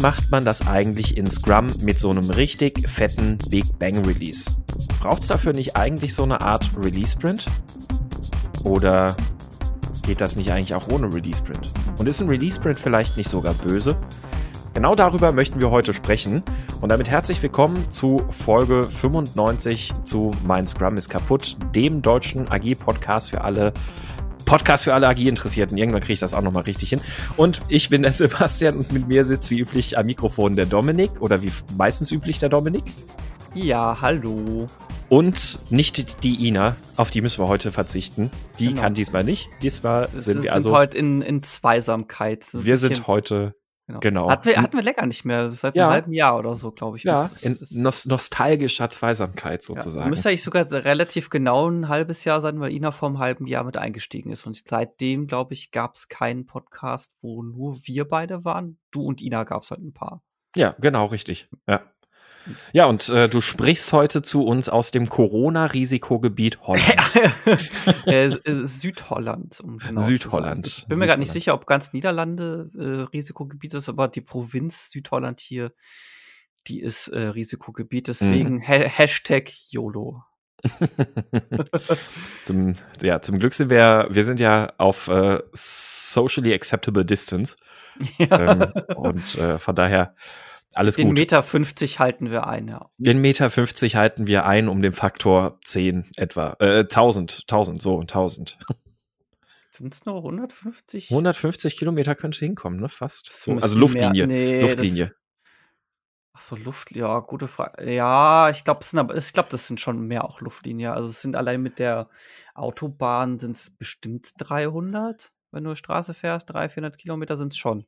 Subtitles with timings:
[0.00, 4.50] macht man das eigentlich in Scrum mit so einem richtig fetten Big Bang Release?
[5.00, 7.46] Braucht es dafür nicht eigentlich so eine Art Release Sprint?
[8.64, 9.16] Oder
[10.02, 11.70] geht das nicht eigentlich auch ohne Release Sprint?
[11.98, 13.96] Und ist ein Release Sprint vielleicht nicht sogar böse?
[14.74, 16.42] Genau darüber möchten wir heute sprechen.
[16.80, 23.30] Und damit herzlich willkommen zu Folge 95 zu Mein Scrum ist kaputt, dem deutschen Agil-Podcast
[23.30, 23.72] für alle
[24.46, 25.76] Podcast für alle AG-Interessierten.
[25.76, 27.00] Irgendwann kriege ich das auch nochmal richtig hin.
[27.36, 31.20] Und ich bin der Sebastian und mit mir sitzt wie üblich am Mikrofon der Dominik
[31.20, 32.84] oder wie meistens üblich der Dominik.
[33.54, 34.66] Ja, hallo.
[35.08, 38.30] Und nicht die Ina, auf die müssen wir heute verzichten.
[38.58, 38.82] Die genau.
[38.82, 39.48] kann diesmal nicht.
[39.62, 40.72] Diesmal sind, sind wir also.
[40.72, 42.44] heute in, in Zweisamkeit.
[42.44, 43.54] So wir sind heute
[43.86, 44.00] Genau.
[44.00, 44.30] genau.
[44.30, 45.84] Hatten, wir, hatten wir lecker nicht mehr, seit ja.
[45.84, 47.04] einem halben Jahr oder so, glaube ich.
[47.04, 50.04] Ja, ist, in nos nostalgischer Zweisamkeit sozusagen.
[50.04, 53.46] Ja, müsste eigentlich sogar relativ genau ein halbes Jahr sein, weil Ina vor einem halben
[53.46, 54.44] Jahr mit eingestiegen ist.
[54.44, 58.78] Und seitdem, glaube ich, gab es keinen Podcast, wo nur wir beide waren.
[58.90, 60.22] Du und Ina gab es halt ein paar.
[60.56, 61.48] Ja, genau, richtig.
[61.68, 61.82] Ja.
[62.72, 68.06] Ja, und äh, du sprichst heute zu uns aus dem Corona-Risikogebiet Holland.
[68.06, 69.60] äh, Südholland.
[69.60, 70.66] Um genau Südholland.
[70.66, 74.90] Ich bin mir gerade nicht sicher, ob ganz Niederlande äh, Risikogebiet ist, aber die Provinz
[74.90, 75.72] Südholland hier,
[76.66, 78.08] die ist äh, Risikogebiet.
[78.08, 78.68] Deswegen mhm.
[78.68, 80.22] ha Hashtag YOLO.
[82.42, 87.56] zum, ja, zum Glück sind wir, wir sind ja auf äh, socially acceptable distance.
[88.18, 88.52] Ja.
[88.52, 90.14] Ähm, und äh, von daher
[90.76, 91.16] alles den gut.
[91.16, 92.90] Den Meter 50 halten wir ein, ja.
[92.98, 96.56] Den Meter 50 halten wir ein um den Faktor 10 etwa.
[96.60, 98.58] Äh, 1000, 1000, so, 1000.
[99.70, 101.10] Sind es nur 150?
[101.10, 102.88] 150 Kilometer könnte hinkommen, ne?
[102.88, 103.30] Fast.
[103.30, 104.26] So, also Luftlinie.
[104.26, 105.12] Nee, Luftlinie.
[106.32, 107.90] Ach so, Luft, ja, gute Frage.
[107.90, 110.92] Ja, ich glaube, ich glaube, das sind schon mehr auch Luftlinie.
[110.92, 112.10] Also es sind allein mit der
[112.54, 117.86] Autobahn sind es bestimmt 300, wenn du Straße fährst, 300, 400 Kilometer sind es schon.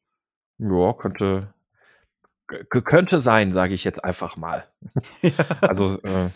[0.59, 1.53] Ja, könnte,
[2.49, 4.67] könnte sein, sage ich jetzt einfach mal.
[5.61, 6.31] also äh,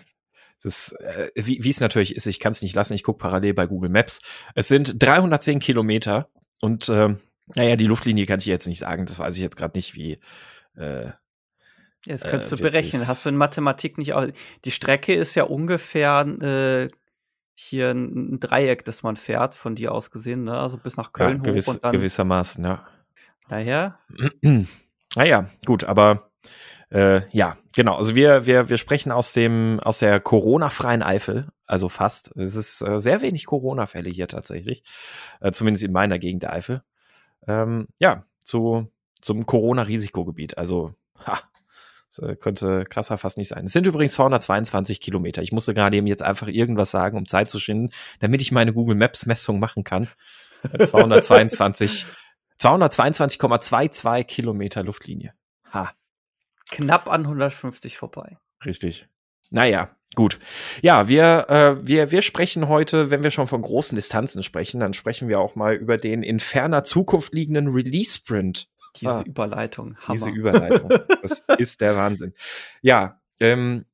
[0.62, 3.66] das, äh, wie es natürlich ist, ich kann es nicht lassen, ich gucke parallel bei
[3.66, 4.20] Google Maps.
[4.54, 6.28] Es sind 310 Kilometer
[6.60, 7.16] und äh,
[7.54, 10.20] naja, die Luftlinie kann ich jetzt nicht sagen, das weiß ich jetzt gerade nicht, wie.
[10.76, 11.10] Äh,
[12.04, 13.06] Jetzt könntest äh, du berechnen.
[13.06, 14.26] Hast du in Mathematik nicht auch.
[14.64, 16.88] Die Strecke ist ja ungefähr äh,
[17.54, 20.58] hier ein, ein, Dreieck, das man fährt, von dir aus gesehen, ne?
[20.58, 21.92] Also bis nach Köln ja, gewiss, hoch und dann.
[21.92, 22.86] Gewissermaßen, ja.
[23.48, 23.98] Daher.
[25.16, 26.30] Naja, gut, aber
[26.90, 27.96] äh, ja, genau.
[27.96, 32.36] Also wir, wir, wir sprechen aus dem, aus der Corona-freien Eifel, also fast.
[32.36, 34.82] Es ist äh, sehr wenig Corona-Fälle hier tatsächlich,
[35.40, 36.82] äh, zumindest in meiner Gegend der Eifel.
[37.46, 38.90] Ähm, ja, zu,
[39.20, 40.58] zum Corona-Risikogebiet.
[40.58, 40.94] Also,
[41.26, 41.40] ha,
[42.20, 43.64] äh, könnte krasser fast nicht sein.
[43.64, 45.42] Es sind übrigens 222 Kilometer.
[45.42, 47.90] Ich musste gerade eben jetzt einfach irgendwas sagen, um Zeit zu schinden,
[48.20, 50.08] damit ich meine Google Maps Messung machen kann.
[50.78, 52.06] 222
[52.62, 55.34] 222,22 Kilometer Luftlinie.
[55.72, 55.92] Ha.
[56.70, 58.38] Knapp an 150 vorbei.
[58.64, 59.08] Richtig.
[59.50, 60.38] Naja, gut.
[60.80, 64.94] Ja, wir, äh, wir, wir sprechen heute, wenn wir schon von großen Distanzen sprechen, dann
[64.94, 68.68] sprechen wir auch mal über den in ferner Zukunft liegenden Release-Sprint.
[69.00, 69.96] Diese ah, Überleitung.
[69.98, 70.12] Hammer.
[70.12, 70.90] Diese Überleitung.
[71.22, 72.32] Das ist der Wahnsinn.
[72.80, 73.86] Ja, ähm,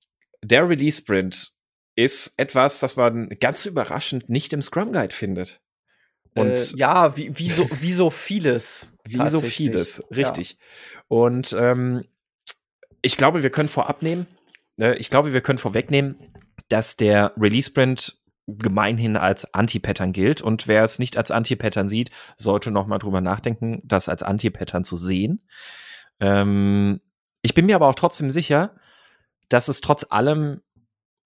[0.42, 1.52] der Release-Sprint
[1.96, 5.60] ist etwas, das man ganz überraschend nicht im Scrum Guide findet.
[6.34, 8.89] Und äh, ja, wie, wie, so, wie so vieles.
[9.09, 10.50] Wie so vieles, richtig.
[10.50, 11.00] Ja.
[11.09, 12.05] Und ähm,
[13.00, 14.27] ich glaube, wir können vorab nehmen,
[14.78, 16.16] äh, ich glaube, wir können vorwegnehmen,
[16.69, 20.41] dass der Release-Sprint gemeinhin als Anti-Pattern gilt.
[20.41, 24.84] Und wer es nicht als Anti-Pattern sieht, sollte noch mal drüber nachdenken, das als Anti-Pattern
[24.84, 25.47] zu sehen.
[26.21, 27.00] Ähm,
[27.43, 28.75] ich bin mir aber auch trotzdem sicher,
[29.49, 30.62] dass es trotz allem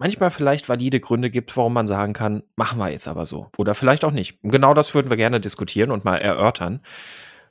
[0.03, 3.51] manchmal vielleicht valide Gründe gibt, warum man sagen kann, machen wir jetzt aber so.
[3.57, 4.37] Oder vielleicht auch nicht.
[4.43, 6.81] Genau das würden wir gerne diskutieren und mal erörtern.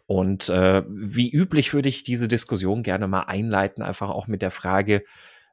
[0.06, 4.52] Und äh, wie üblich würde ich diese Diskussion gerne mal einleiten, einfach auch mit der
[4.52, 5.06] Frage,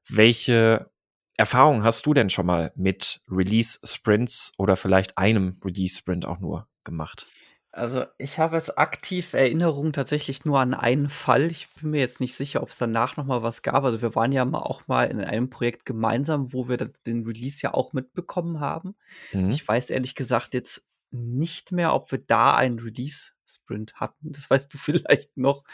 [0.08, 0.90] welche
[1.36, 7.28] Erfahrungen hast du denn schon mal mit Release-Sprints oder vielleicht einem Release-Sprint auch nur gemacht?
[7.70, 11.50] Also ich habe jetzt aktiv Erinnerungen tatsächlich nur an einen Fall.
[11.50, 13.84] Ich bin mir jetzt nicht sicher, ob es danach noch mal was gab.
[13.84, 17.60] Also wir waren ja mal auch mal in einem Projekt gemeinsam, wo wir den Release
[17.62, 18.96] ja auch mitbekommen haben.
[19.32, 19.50] Mhm.
[19.50, 24.32] Ich weiß ehrlich gesagt jetzt nicht mehr, ob wir da einen Release-Sprint hatten.
[24.32, 25.64] Das weißt du vielleicht noch.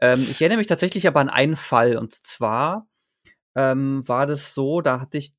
[0.00, 1.96] Ähm, ich erinnere mich tatsächlich aber an einen Fall.
[1.96, 2.86] Und zwar
[3.56, 5.34] ähm, war das so, da hatte ich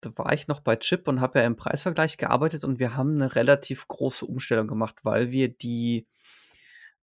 [0.00, 3.14] da war ich noch bei Chip und habe ja im Preisvergleich gearbeitet und wir haben
[3.14, 6.06] eine relativ große Umstellung gemacht, weil wir die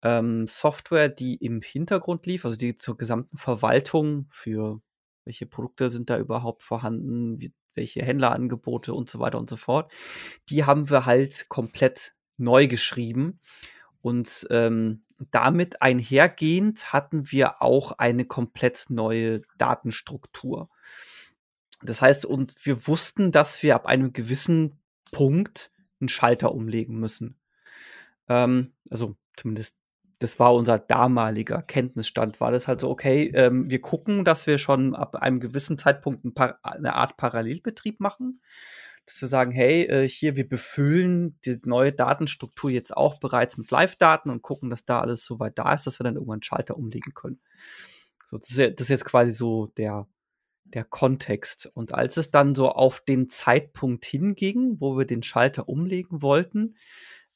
[0.03, 4.81] ähm, Software, die im Hintergrund lief, also die zur gesamten Verwaltung für
[5.25, 9.91] welche Produkte sind da überhaupt vorhanden, wie, welche Händlerangebote und so weiter und so fort,
[10.49, 13.39] die haben wir halt komplett neu geschrieben
[14.01, 20.69] und ähm, damit einhergehend hatten wir auch eine komplett neue Datenstruktur.
[21.83, 24.79] Das heißt, und wir wussten, dass wir ab einem gewissen
[25.11, 27.39] Punkt einen Schalter umlegen müssen.
[28.27, 29.81] Ähm, also zumindest
[30.21, 34.59] das war unser damaliger Kenntnisstand, war das halt so, okay, ähm, wir gucken, dass wir
[34.59, 38.41] schon ab einem gewissen Zeitpunkt ein eine Art Parallelbetrieb machen.
[39.07, 43.71] Dass wir sagen, hey, äh, hier, wir befüllen die neue Datenstruktur jetzt auch bereits mit
[43.71, 46.43] Live-Daten und gucken, dass da alles so weit da ist, dass wir dann irgendwann einen
[46.43, 47.41] Schalter umlegen können.
[48.27, 50.07] So, das, ist, das ist jetzt quasi so der,
[50.73, 51.69] der Kontext.
[51.73, 56.75] Und als es dann so auf den Zeitpunkt hinging, wo wir den Schalter umlegen wollten,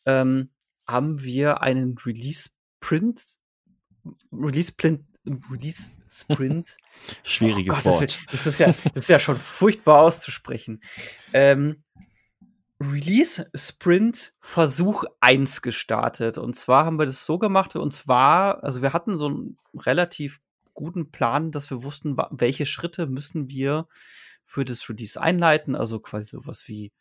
[0.05, 0.49] ähm,
[0.87, 2.49] haben wir einen Release
[2.79, 3.21] Print,
[4.31, 5.03] Release Print,
[5.51, 6.77] Release Sprint.
[7.23, 8.19] Schwieriges oh Gott, Wort.
[8.31, 10.81] Das, das, ist ja, das ist ja schon furchtbar auszusprechen.
[11.33, 11.83] Ähm,
[12.79, 16.37] Release Sprint Versuch 1 gestartet.
[16.37, 20.41] Und zwar haben wir das so gemacht, und zwar, also wir hatten so einen relativ
[20.75, 23.87] guten Plan, dass wir wussten, welche Schritte müssen wir
[24.43, 25.75] für das Release einleiten.
[25.75, 26.93] Also quasi sowas wie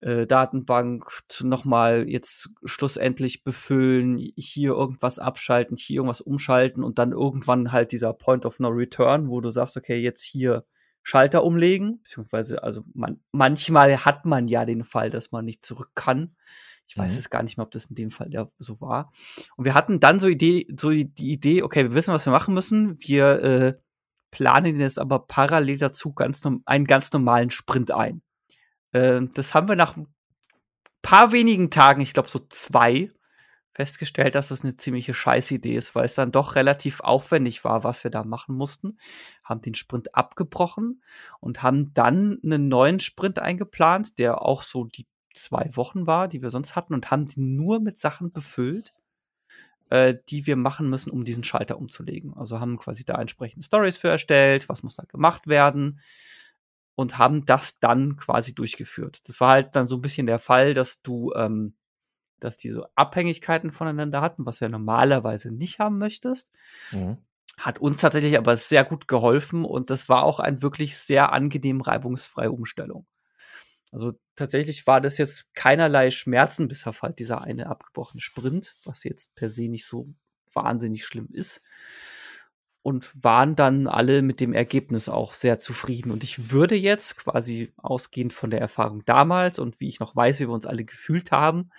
[0.00, 7.72] äh, Datenbank nochmal jetzt schlussendlich befüllen, hier irgendwas abschalten, hier irgendwas umschalten und dann irgendwann
[7.72, 10.64] halt dieser Point of No Return, wo du sagst, okay, jetzt hier
[11.04, 15.90] Schalter umlegen, beziehungsweise, also man, manchmal hat man ja den Fall, dass man nicht zurück
[15.94, 16.36] kann.
[16.86, 17.18] Ich weiß mhm.
[17.18, 19.12] es gar nicht mehr, ob das in dem Fall ja so war.
[19.56, 22.54] Und wir hatten dann so Idee, so die Idee, okay, wir wissen, was wir machen
[22.54, 23.00] müssen.
[23.00, 23.74] Wir äh,
[24.30, 28.22] planen jetzt aber parallel dazu ganz einen ganz normalen Sprint ein.
[28.92, 30.06] Äh, das haben wir nach ein
[31.02, 33.10] paar wenigen Tagen, ich glaube so zwei,
[33.74, 38.04] festgestellt, dass das eine ziemliche Scheißidee ist, weil es dann doch relativ aufwendig war, was
[38.04, 38.98] wir da machen mussten.
[39.44, 41.02] Haben den Sprint abgebrochen
[41.40, 46.42] und haben dann einen neuen Sprint eingeplant, der auch so die zwei Wochen war, die
[46.42, 48.94] wir sonst hatten und haben den nur mit Sachen befüllt,
[49.90, 52.34] äh, die wir machen müssen, um diesen Schalter umzulegen.
[52.34, 56.00] Also haben quasi da entsprechende Stories für erstellt, was muss da gemacht werden
[56.94, 59.28] und haben das dann quasi durchgeführt.
[59.28, 61.74] Das war halt dann so ein bisschen der Fall, dass du, ähm,
[62.40, 66.52] dass die so Abhängigkeiten voneinander hatten, was du ja normalerweise nicht haben möchtest.
[66.90, 67.18] Mhm.
[67.58, 71.80] Hat uns tatsächlich aber sehr gut geholfen und das war auch ein wirklich sehr angenehm
[71.80, 73.06] reibungsfreie Umstellung.
[73.92, 79.04] Also tatsächlich war das jetzt keinerlei Schmerzen bis auf halt dieser eine abgebrochene Sprint, was
[79.04, 80.08] jetzt per se nicht so
[80.52, 81.62] wahnsinnig schlimm ist
[82.82, 86.10] und waren dann alle mit dem Ergebnis auch sehr zufrieden.
[86.10, 90.40] Und ich würde jetzt quasi ausgehend von der Erfahrung damals und wie ich noch weiß,
[90.40, 91.70] wie wir uns alle gefühlt haben,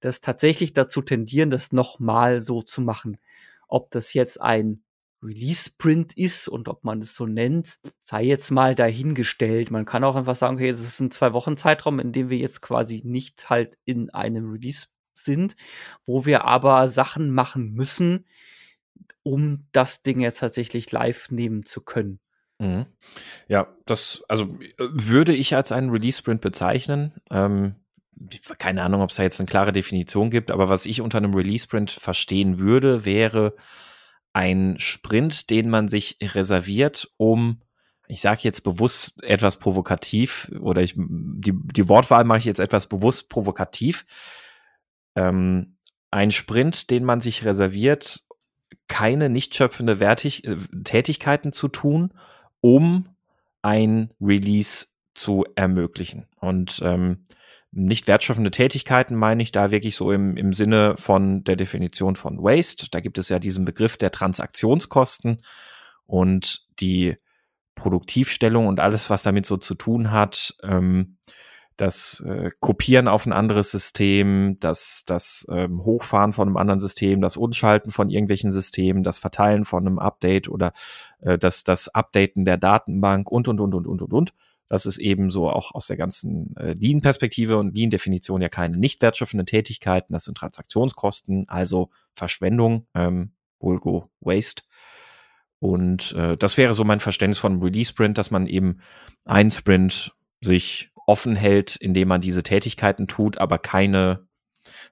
[0.00, 3.18] das tatsächlich dazu tendieren, das nochmal so zu machen.
[3.68, 4.82] Ob das jetzt ein
[5.22, 9.70] Release-Sprint ist und ob man es so nennt, sei jetzt mal dahingestellt.
[9.70, 12.38] Man kann auch einfach sagen, okay, es ist ein zwei Wochen Zeitraum, in dem wir
[12.38, 15.56] jetzt quasi nicht halt in einem Release sind,
[16.04, 18.24] wo wir aber Sachen machen müssen,
[19.22, 22.20] um das Ding jetzt tatsächlich live nehmen zu können.
[22.58, 22.86] Mhm.
[23.48, 27.14] Ja, das, also würde ich als einen Release-Sprint bezeichnen.
[27.30, 27.74] Ähm,
[28.58, 31.34] keine Ahnung, ob es da jetzt eine klare Definition gibt, aber was ich unter einem
[31.34, 33.54] Release-Sprint verstehen würde, wäre
[34.32, 37.62] ein Sprint, den man sich reserviert, um
[38.10, 42.88] ich sage jetzt bewusst etwas provokativ oder ich die, die Wortwahl mache ich jetzt etwas
[42.88, 44.04] bewusst provokativ.
[45.14, 45.76] Ähm,
[46.10, 48.24] ein Sprint, den man sich reserviert,
[48.88, 52.12] keine nicht schöpfende Wertig äh, Tätigkeiten zu tun,
[52.60, 53.08] um
[53.62, 56.26] ein Release zu ermöglichen.
[56.40, 57.24] Und ähm,
[57.72, 62.38] nicht wertschöpfende Tätigkeiten meine ich da wirklich so im, im Sinne von der Definition von
[62.38, 62.88] Waste.
[62.90, 65.42] Da gibt es ja diesen Begriff der Transaktionskosten
[66.06, 67.16] und die
[67.76, 70.56] Produktivstellung und alles, was damit so zu tun hat.
[70.62, 71.16] Ähm,
[71.80, 77.22] das äh, Kopieren auf ein anderes System, das, das ähm, Hochfahren von einem anderen System,
[77.22, 80.72] das Unschalten von irgendwelchen Systemen, das Verteilen von einem Update oder
[81.20, 84.32] äh, das, das Updaten der Datenbank und, und, und, und, und, und, und.
[84.70, 89.02] Das ist eben so auch aus der ganzen äh, Lean-Perspektive und Lean-Definition ja keine nicht
[89.02, 90.12] wertschöpfenden Tätigkeiten.
[90.12, 94.62] Das sind Transaktionskosten, also Verschwendung, ähm, Vulgo Waste.
[95.58, 98.78] Und äh, das wäre so mein Verständnis von Release-Sprint, dass man eben
[99.24, 104.28] ein Sprint sich offen hält, indem man diese Tätigkeiten tut, aber keine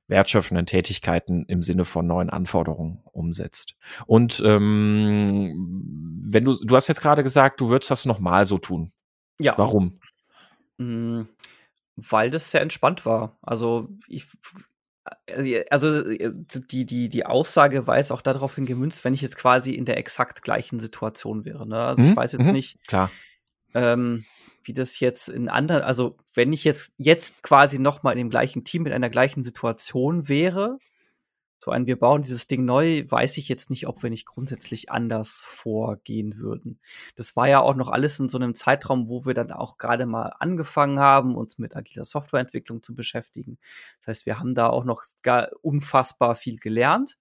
[0.08, 3.76] wertschöpfenden Tätigkeiten im Sinne von neuen Anforderungen umsetzt.
[4.06, 8.90] Und ähm, wenn du, du hast jetzt gerade gesagt, du würdest das nochmal so tun.
[9.38, 9.54] Ja.
[9.56, 10.00] Warum?
[10.78, 11.28] Mhm,
[11.96, 13.38] weil das sehr entspannt war.
[13.42, 14.26] Also ich,
[15.70, 19.84] also die, die, die Aussage war jetzt auch daraufhin gemünzt, wenn ich jetzt quasi in
[19.84, 21.66] der exakt gleichen Situation wäre.
[21.66, 21.78] Ne?
[21.78, 22.10] Also mhm.
[22.10, 22.52] ich weiß jetzt mhm.
[22.52, 22.86] nicht.
[22.86, 23.10] Klar.
[23.74, 24.24] Ähm,
[24.62, 28.30] wie das jetzt in anderen, also wenn ich jetzt, jetzt quasi noch mal in dem
[28.30, 30.78] gleichen Team mit einer gleichen Situation wäre,
[31.58, 34.90] so ein, wir bauen dieses Ding neu, weiß ich jetzt nicht, ob wir nicht grundsätzlich
[34.90, 36.80] anders vorgehen würden.
[37.16, 40.06] Das war ja auch noch alles in so einem Zeitraum, wo wir dann auch gerade
[40.06, 43.58] mal angefangen haben, uns mit agiler Softwareentwicklung zu beschäftigen.
[44.00, 47.18] Das heißt, wir haben da auch noch gar unfassbar viel gelernt.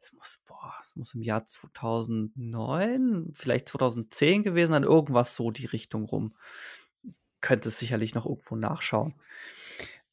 [0.00, 5.66] Das muss, boah, das muss im Jahr 2009, vielleicht 2010 gewesen sein, irgendwas so die
[5.66, 6.34] Richtung rum.
[7.40, 9.14] Könnte es sicherlich noch irgendwo nachschauen.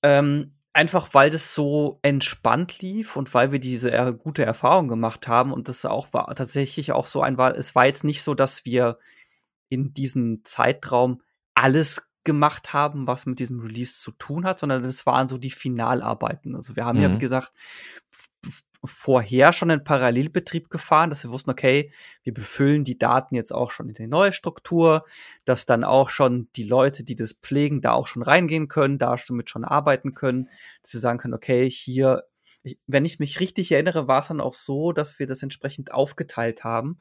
[0.04, 5.52] Ähm, Einfach weil das so entspannt lief und weil wir diese gute Erfahrung gemacht haben
[5.52, 8.64] und das auch war tatsächlich auch so ein war, es war jetzt nicht so, dass
[8.64, 9.00] wir
[9.70, 11.24] in diesem Zeitraum
[11.56, 15.50] alles gemacht haben, was mit diesem Release zu tun hat, sondern das waren so die
[15.50, 16.56] Finalarbeiten.
[16.56, 17.04] Also wir haben mhm.
[17.04, 17.20] ja, wie mhm.
[17.20, 17.54] gesagt,
[18.84, 21.92] vorher schon einen Parallelbetrieb gefahren, dass wir wussten, okay,
[22.24, 25.06] wir befüllen die Daten jetzt auch schon in die neue Struktur,
[25.46, 29.16] dass dann auch schon die Leute, die das pflegen, da auch schon reingehen können, da
[29.28, 30.50] damit schon arbeiten können,
[30.82, 32.24] dass sie sagen können, okay, hier,
[32.86, 36.64] wenn ich mich richtig erinnere, war es dann auch so, dass wir das entsprechend aufgeteilt
[36.64, 37.00] haben,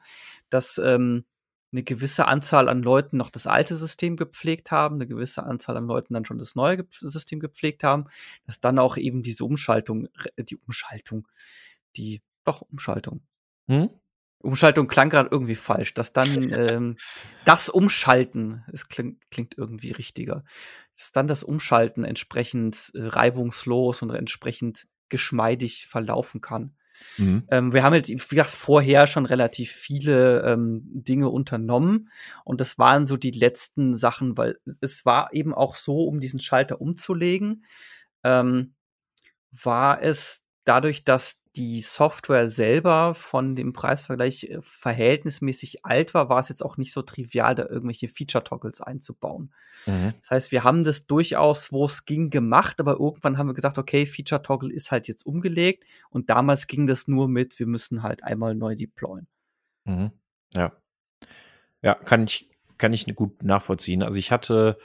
[0.49, 1.25] dass ähm,
[1.71, 5.87] eine gewisse Anzahl an Leuten noch das alte System gepflegt haben, eine gewisse Anzahl an
[5.87, 8.05] Leuten dann schon das neue System gepflegt haben,
[8.45, 10.07] dass dann auch eben diese Umschaltung,
[10.37, 11.27] die Umschaltung,
[11.97, 13.21] die, doch, Umschaltung.
[13.67, 13.89] Hm?
[14.39, 16.97] Umschaltung klang gerade irgendwie falsch, dass dann ähm,
[17.43, 20.43] das Umschalten, es klingt, klingt irgendwie richtiger,
[20.93, 26.76] dass dann das Umschalten entsprechend äh, reibungslos und entsprechend geschmeidig verlaufen kann.
[27.17, 27.43] Mhm.
[27.49, 32.09] Ähm, wir haben halt, wie gesagt, vorher schon relativ viele ähm, Dinge unternommen
[32.43, 36.39] und das waren so die letzten Sachen, weil es war eben auch so, um diesen
[36.39, 37.65] Schalter umzulegen,
[38.23, 38.75] ähm,
[39.51, 46.39] war es dadurch, dass die Software selber von dem Preisvergleich äh, verhältnismäßig alt war, war
[46.39, 49.51] es jetzt auch nicht so trivial, da irgendwelche Feature-Toggles einzubauen.
[49.87, 50.13] Mhm.
[50.19, 53.79] Das heißt, wir haben das durchaus, wo es ging, gemacht, aber irgendwann haben wir gesagt,
[53.79, 58.23] okay, Feature-Toggle ist halt jetzt umgelegt und damals ging das nur mit, wir müssen halt
[58.23, 59.27] einmal neu deployen.
[59.85, 60.11] Mhm.
[60.53, 60.73] Ja.
[61.81, 64.03] Ja, kann ich, kann ich gut nachvollziehen.
[64.03, 64.77] Also ich hatte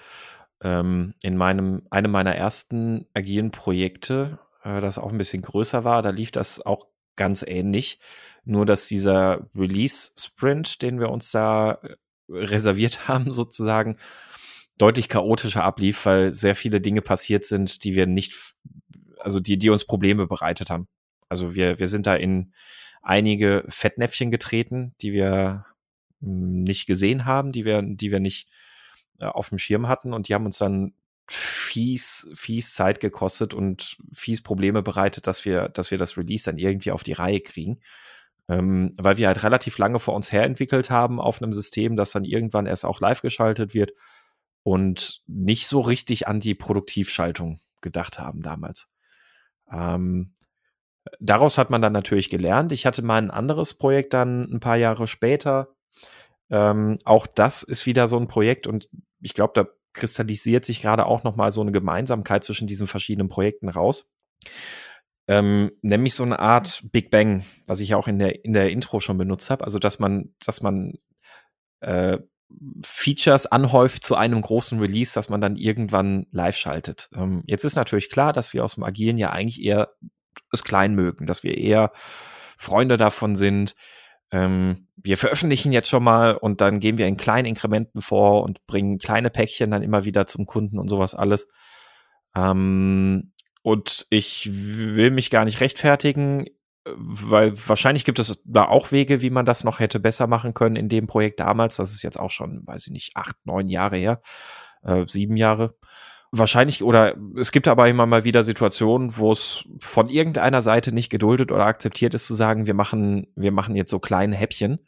[0.63, 6.03] ähm, in meinem, einem meiner ersten agilen Projekte äh, das auch ein bisschen größer war.
[6.03, 7.99] Da lief das auch ganz ähnlich.
[8.45, 11.97] Nur, dass dieser Release-Sprint, den wir uns da äh,
[12.29, 13.97] reserviert haben, sozusagen,
[14.79, 18.55] deutlich chaotischer ablief, weil sehr viele Dinge passiert sind, die wir nicht,
[19.19, 20.89] also die, die uns Probleme bereitet haben.
[21.29, 22.53] Also wir, wir sind da in
[23.03, 25.67] einige Fettnäpfchen getreten, die wir
[26.21, 28.49] hm, nicht gesehen haben, die wir, die wir nicht
[29.19, 30.95] äh, auf dem Schirm hatten und die haben uns dann
[31.33, 36.59] fies, fies Zeit gekostet und fies Probleme bereitet, dass wir, dass wir das Release dann
[36.59, 37.81] irgendwie auf die Reihe kriegen.
[38.49, 42.11] Ähm, weil wir halt relativ lange vor uns her entwickelt haben auf einem System, das
[42.11, 43.93] dann irgendwann erst auch live geschaltet wird
[44.65, 48.89] und nicht so richtig an die Produktivschaltung gedacht haben damals.
[49.71, 50.35] Ähm,
[51.21, 52.73] daraus hat man dann natürlich gelernt.
[52.73, 55.75] Ich hatte mal ein anderes Projekt dann ein paar Jahre später.
[56.51, 58.89] Ähm, auch das ist wieder so ein Projekt und
[59.21, 63.29] ich glaube, da kristallisiert sich gerade auch noch mal so eine Gemeinsamkeit zwischen diesen verschiedenen
[63.29, 64.09] Projekten raus.
[65.29, 69.01] Ähm, nämlich so eine Art Big Bang, was ich auch in der, in der Intro
[69.01, 69.65] schon benutzt habe.
[69.65, 70.95] Also, dass man, dass man
[71.81, 72.19] äh,
[72.83, 77.09] Features anhäuft zu einem großen Release, dass man dann irgendwann live schaltet.
[77.15, 79.95] Ähm, jetzt ist natürlich klar, dass wir aus dem Agilen ja eigentlich eher
[80.51, 81.93] es klein mögen, dass wir eher
[82.57, 83.75] Freunde davon sind,
[84.33, 88.67] ähm, wir veröffentlichen jetzt schon mal und dann gehen wir in kleinen Inkrementen vor und
[88.67, 91.49] bringen kleine Päckchen dann immer wieder zum Kunden und sowas alles.
[92.35, 96.47] Ähm, und ich will mich gar nicht rechtfertigen,
[96.85, 100.77] weil wahrscheinlich gibt es da auch Wege, wie man das noch hätte besser machen können
[100.77, 101.77] in dem Projekt damals.
[101.77, 104.21] Das ist jetzt auch schon, weiß ich nicht, acht, neun Jahre her,
[104.83, 105.77] äh, sieben Jahre
[106.33, 111.11] wahrscheinlich oder es gibt aber immer mal wieder Situationen, wo es von irgendeiner Seite nicht
[111.11, 114.81] geduldet oder akzeptiert ist zu sagen, wir machen, wir machen jetzt so kleine Häppchen.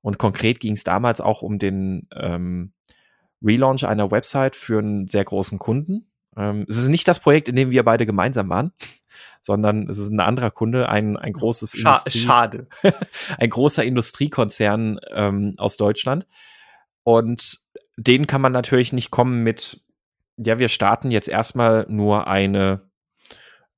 [0.00, 2.72] Und konkret ging es damals auch um den ähm,
[3.42, 6.06] Relaunch einer Website für einen sehr großen Kunden.
[6.36, 8.72] Ähm, es ist nicht das Projekt, in dem wir beide gemeinsam waren,
[9.42, 12.66] sondern es ist ein anderer Kunde, ein, ein großes Scha Industrie Schade.
[13.38, 16.26] ein großer Industriekonzern ähm, aus Deutschland.
[17.02, 17.58] Und
[17.96, 19.82] den kann man natürlich nicht kommen mit
[20.38, 22.88] ja, wir starten jetzt erstmal nur eine,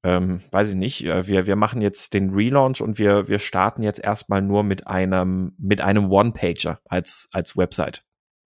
[0.02, 3.82] ähm, weiß ich nicht, äh, wir, wir machen jetzt den Relaunch und wir, wir starten
[3.82, 8.04] jetzt erstmal nur mit einem, mit einem One-Pager als, als Website.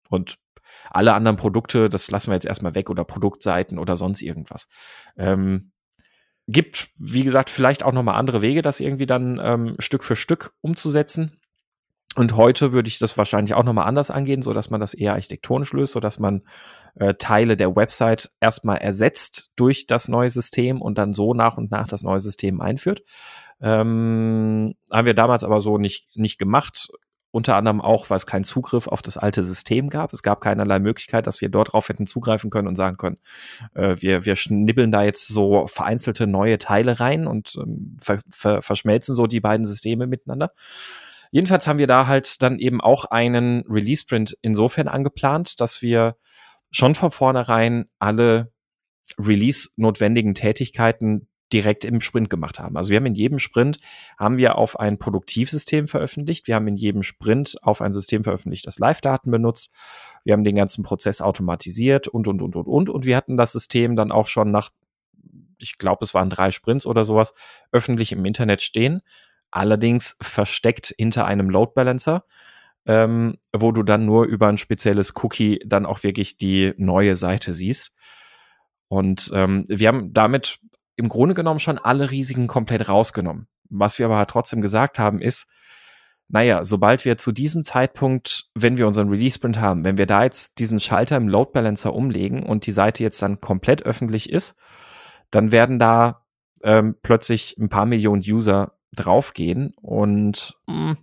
[0.09, 0.39] Und
[0.91, 4.69] alle anderen Produkte, das lassen wir jetzt erstmal weg oder Produktseiten oder sonst irgendwas.
[5.17, 5.73] Ähm,
[6.49, 10.53] gibt, wie gesagt, vielleicht auch nochmal andere Wege, das irgendwie dann ähm, Stück für Stück
[10.61, 11.41] umzusetzen.
[12.15, 15.15] Und heute würde ich das wahrscheinlich auch nochmal anders angehen, so dass man das eher
[15.15, 16.43] architektonisch löst, so dass man
[16.95, 21.71] äh, Teile der Website erstmal ersetzt durch das neue System und dann so nach und
[21.71, 23.03] nach das neue System einführt.
[23.63, 26.89] Ähm, haben wir damals aber so nicht, nicht gemacht.
[27.31, 30.13] Unter anderem auch, weil es keinen Zugriff auf das alte System gab.
[30.13, 33.17] Es gab keinerlei Möglichkeit, dass wir dort drauf hätten zugreifen können und sagen können,
[33.75, 38.61] äh, wir, wir schnibbeln da jetzt so vereinzelte neue Teile rein und ähm, ver, ver,
[38.61, 40.53] verschmelzen so die beiden Systeme miteinander.
[41.33, 46.17] Jedenfalls haben wir da halt dann eben auch einen Release-Sprint insofern angeplant, dass wir
[46.71, 48.53] schon von vornherein alle
[49.19, 52.77] Release-notwendigen Tätigkeiten direkt im Sprint gemacht haben.
[52.77, 53.79] Also wir haben in jedem Sprint
[54.19, 56.47] haben wir auf ein Produktivsystem veröffentlicht.
[56.47, 59.71] Wir haben in jedem Sprint auf ein System veröffentlicht, das Live-Daten benutzt.
[60.25, 62.91] Wir haben den ganzen Prozess automatisiert und, und, und, und, und.
[62.91, 64.71] Und wir hatten das System dann auch schon nach,
[65.59, 67.35] ich glaube, es waren drei Sprints oder sowas,
[67.71, 69.03] öffentlich im Internet stehen.
[69.53, 72.25] Allerdings versteckt hinter einem Load Balancer.
[72.85, 77.55] Ähm, wo du dann nur über ein spezielles Cookie dann auch wirklich die neue Seite
[77.55, 77.95] siehst.
[78.89, 80.59] Und ähm, wir haben damit
[80.97, 83.47] im Grunde genommen schon alle Risiken komplett rausgenommen.
[83.71, 85.49] Was wir aber halt trotzdem gesagt haben, ist,
[86.29, 90.59] naja, sobald wir zu diesem Zeitpunkt, wenn wir unseren Release-Sprint haben, wenn wir da jetzt
[90.59, 94.57] diesen Schalter im Load Balancer umlegen und die Seite jetzt dann komplett öffentlich ist,
[95.31, 96.25] dann werden da
[96.63, 100.97] ähm, plötzlich ein paar Millionen User draufgehen und mh,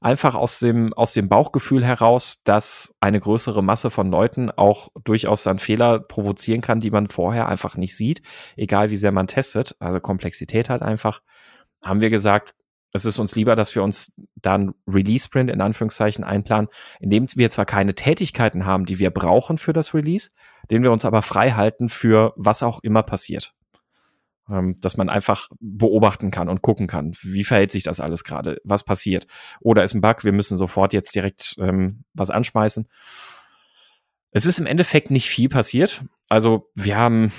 [0.00, 5.44] einfach aus dem, aus dem Bauchgefühl heraus, dass eine größere Masse von Leuten auch durchaus
[5.44, 8.22] dann Fehler provozieren kann, die man vorher einfach nicht sieht,
[8.56, 11.22] egal wie sehr man testet, also Komplexität halt einfach,
[11.82, 12.54] haben wir gesagt,
[12.94, 16.68] es ist uns lieber, dass wir uns dann Release-Sprint in Anführungszeichen einplanen,
[17.00, 20.30] indem wir zwar keine Tätigkeiten haben, die wir brauchen für das Release,
[20.70, 23.54] den wir uns aber frei halten für was auch immer passiert
[24.52, 28.60] ähm, dass man einfach beobachten kann und gucken kann, wie verhält sich das alles gerade,
[28.64, 29.26] was passiert.
[29.60, 32.86] Oder ist ein Bug, wir müssen sofort jetzt direkt ähm, was anschmeißen.
[34.30, 36.04] Es ist im Endeffekt nicht viel passiert.
[36.28, 37.32] Also wir haben,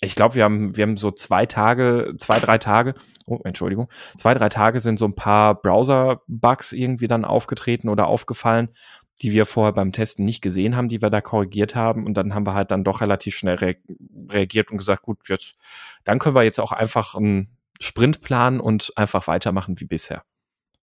[0.00, 2.94] ich glaube, wir haben, wir haben so zwei Tage, zwei, drei Tage,
[3.26, 8.70] oh, Entschuldigung, zwei, drei Tage sind so ein paar Browser-Bugs irgendwie dann aufgetreten oder aufgefallen,
[9.22, 12.06] die wir vorher beim Testen nicht gesehen haben, die wir da korrigiert haben.
[12.06, 13.76] Und dann haben wir halt dann doch relativ schnell re
[14.28, 15.56] reagiert und gesagt, gut, jetzt,
[16.04, 20.24] dann können wir jetzt auch einfach einen Sprint planen und einfach weitermachen wie bisher.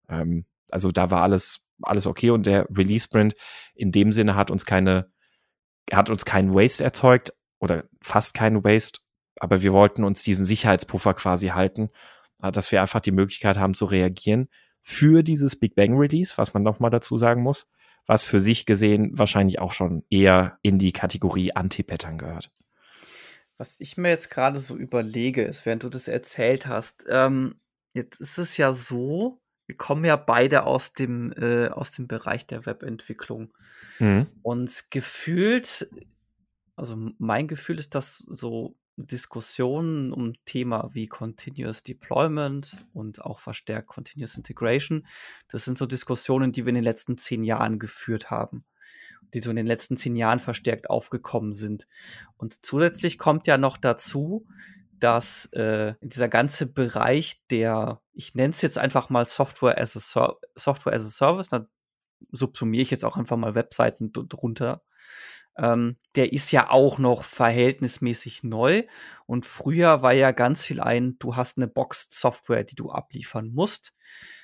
[0.09, 3.33] Ähm, also da war alles, alles okay und der Release-Sprint
[3.73, 5.11] in dem Sinne hat uns keine,
[5.91, 8.99] hat uns keinen Waste erzeugt oder fast keinen Waste,
[9.39, 11.89] aber wir wollten uns diesen Sicherheitspuffer quasi halten,
[12.41, 14.49] äh, dass wir einfach die Möglichkeit haben zu reagieren
[14.81, 17.71] für dieses Big Bang Release, was man nochmal dazu sagen muss
[18.07, 22.51] was für sich gesehen wahrscheinlich auch schon eher in die Kategorie Anti-Pattern gehört.
[23.57, 27.59] Was ich mir jetzt gerade so überlege, ist, während du das erzählt hast, ähm,
[27.93, 32.47] jetzt ist es ja so, wir kommen ja beide aus dem, äh, aus dem Bereich
[32.47, 33.53] der Webentwicklung.
[33.99, 34.27] Mhm.
[34.41, 35.89] Und gefühlt,
[36.75, 43.87] also mein Gefühl ist, dass so Diskussionen um Thema wie Continuous Deployment und auch verstärkt
[43.87, 45.05] Continuous Integration.
[45.47, 48.65] Das sind so Diskussionen, die wir in den letzten zehn Jahren geführt haben,
[49.33, 51.87] die so in den letzten zehn Jahren verstärkt aufgekommen sind.
[52.37, 54.47] Und zusätzlich kommt ja noch dazu,
[54.99, 60.35] dass äh, dieser ganze Bereich der, ich nenne es jetzt einfach mal Software as a,
[60.55, 61.67] Software as a Service, da
[62.31, 64.81] subsumiere ich jetzt auch einfach mal Webseiten drunter,
[65.57, 68.83] ähm, der ist ja auch noch verhältnismäßig neu.
[69.25, 73.95] Und früher war ja ganz viel ein, du hast eine Box-Software, die du abliefern musst.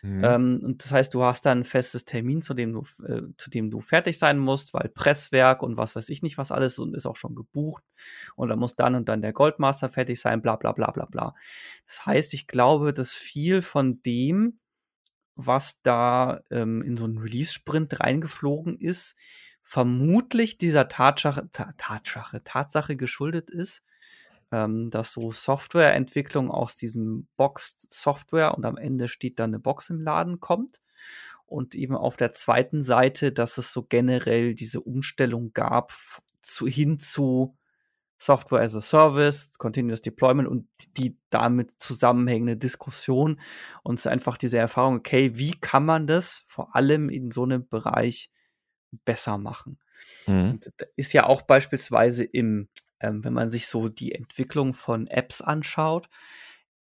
[0.01, 0.23] Mhm.
[0.23, 3.49] Ähm, und das heißt, du hast dann ein festes Termin, zu dem, du, äh, zu
[3.49, 6.95] dem du fertig sein musst, weil Presswerk und was weiß ich nicht, was alles und
[6.95, 7.83] ist auch schon gebucht.
[8.35, 11.35] Und dann muss dann und dann der Goldmaster fertig sein, bla bla bla bla bla.
[11.87, 14.59] Das heißt, ich glaube, dass viel von dem,
[15.35, 19.15] was da ähm, in so einen Release-Sprint reingeflogen ist,
[19.63, 23.81] vermutlich dieser Tatsache, Tatsache, Tatsache geschuldet ist,
[24.51, 29.89] ähm, dass so Softwareentwicklung aus diesem Boxed Software und am Ende steht dann eine Box
[29.89, 30.81] im Laden kommt.
[31.45, 35.93] Und eben auf der zweiten Seite, dass es so generell diese Umstellung gab
[36.41, 37.55] zu, hin zu
[38.17, 43.39] Software as a Service, Continuous Deployment und die damit zusammenhängende Diskussion
[43.83, 48.29] und einfach diese Erfahrung, okay, wie kann man das vor allem in so einem Bereich
[49.05, 49.79] besser machen.
[50.27, 50.59] Mhm.
[50.95, 56.09] ist ja auch beispielsweise im, ähm, wenn man sich so die Entwicklung von Apps anschaut,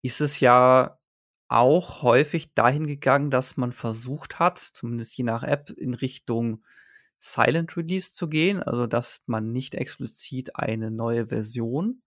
[0.03, 0.99] ist es ja
[1.49, 6.65] auch häufig dahin gegangen, dass man versucht hat, zumindest je nach App, in Richtung
[7.19, 12.03] Silent Release zu gehen, also dass man nicht explizit eine neue Version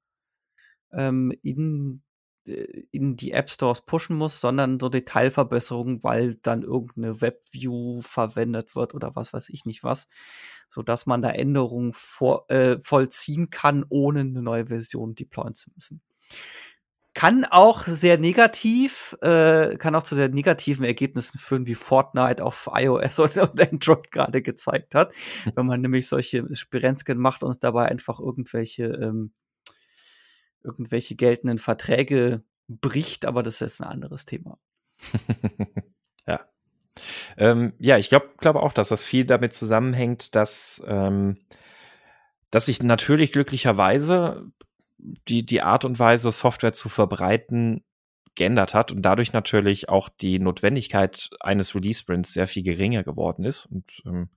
[0.92, 2.02] ähm, in
[2.48, 8.94] in die App Stores pushen muss, sondern so Detailverbesserungen, weil dann irgendeine Webview verwendet wird
[8.94, 10.08] oder was weiß ich nicht was,
[10.70, 15.72] so dass man da Änderungen vor, äh, vollziehen kann, ohne eine neue Version deployen zu
[15.76, 16.02] müssen.
[17.14, 22.70] kann auch sehr negativ, äh, kann auch zu sehr negativen Ergebnissen führen, wie Fortnite auf
[22.74, 25.16] iOS und, Android gerade gezeigt hat.
[25.56, 29.32] Wenn man nämlich solche Spirenzken macht und dabei einfach irgendwelche, ähm,
[30.66, 34.58] irgendwelche geltenden Verträge bricht, aber das ist ein anderes Thema.
[36.28, 36.42] ja.
[37.38, 41.38] Ähm, ja, ich glaube glaube auch, dass das viel damit zusammenhängt, dass, ähm,
[42.52, 44.52] dass sich natürlich glücklicherweise
[44.98, 47.84] die, die Art und Weise, Software zu verbreiten,
[48.36, 53.66] geändert hat und dadurch natürlich auch die Notwendigkeit eines Release-Sprints sehr viel geringer geworden ist.
[53.66, 54.30] Und ähm,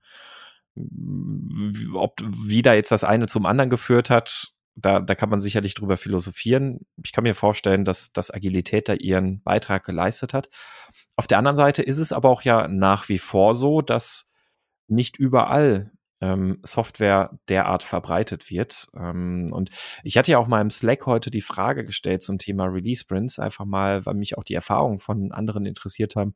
[1.93, 5.73] ob wie da jetzt das eine zum anderen geführt hat, da, da kann man sicherlich
[5.73, 6.85] drüber philosophieren.
[7.03, 10.49] Ich kann mir vorstellen, dass, dass Agilität da ihren Beitrag geleistet hat.
[11.15, 14.29] Auf der anderen Seite ist es aber auch ja nach wie vor so, dass
[14.87, 18.89] nicht überall ähm, Software derart verbreitet wird.
[18.95, 19.69] Ähm, und
[20.03, 23.39] ich hatte ja auch mal im Slack heute die Frage gestellt zum Thema Release Sprints,
[23.39, 26.33] einfach mal, weil mich auch die Erfahrungen von anderen interessiert haben,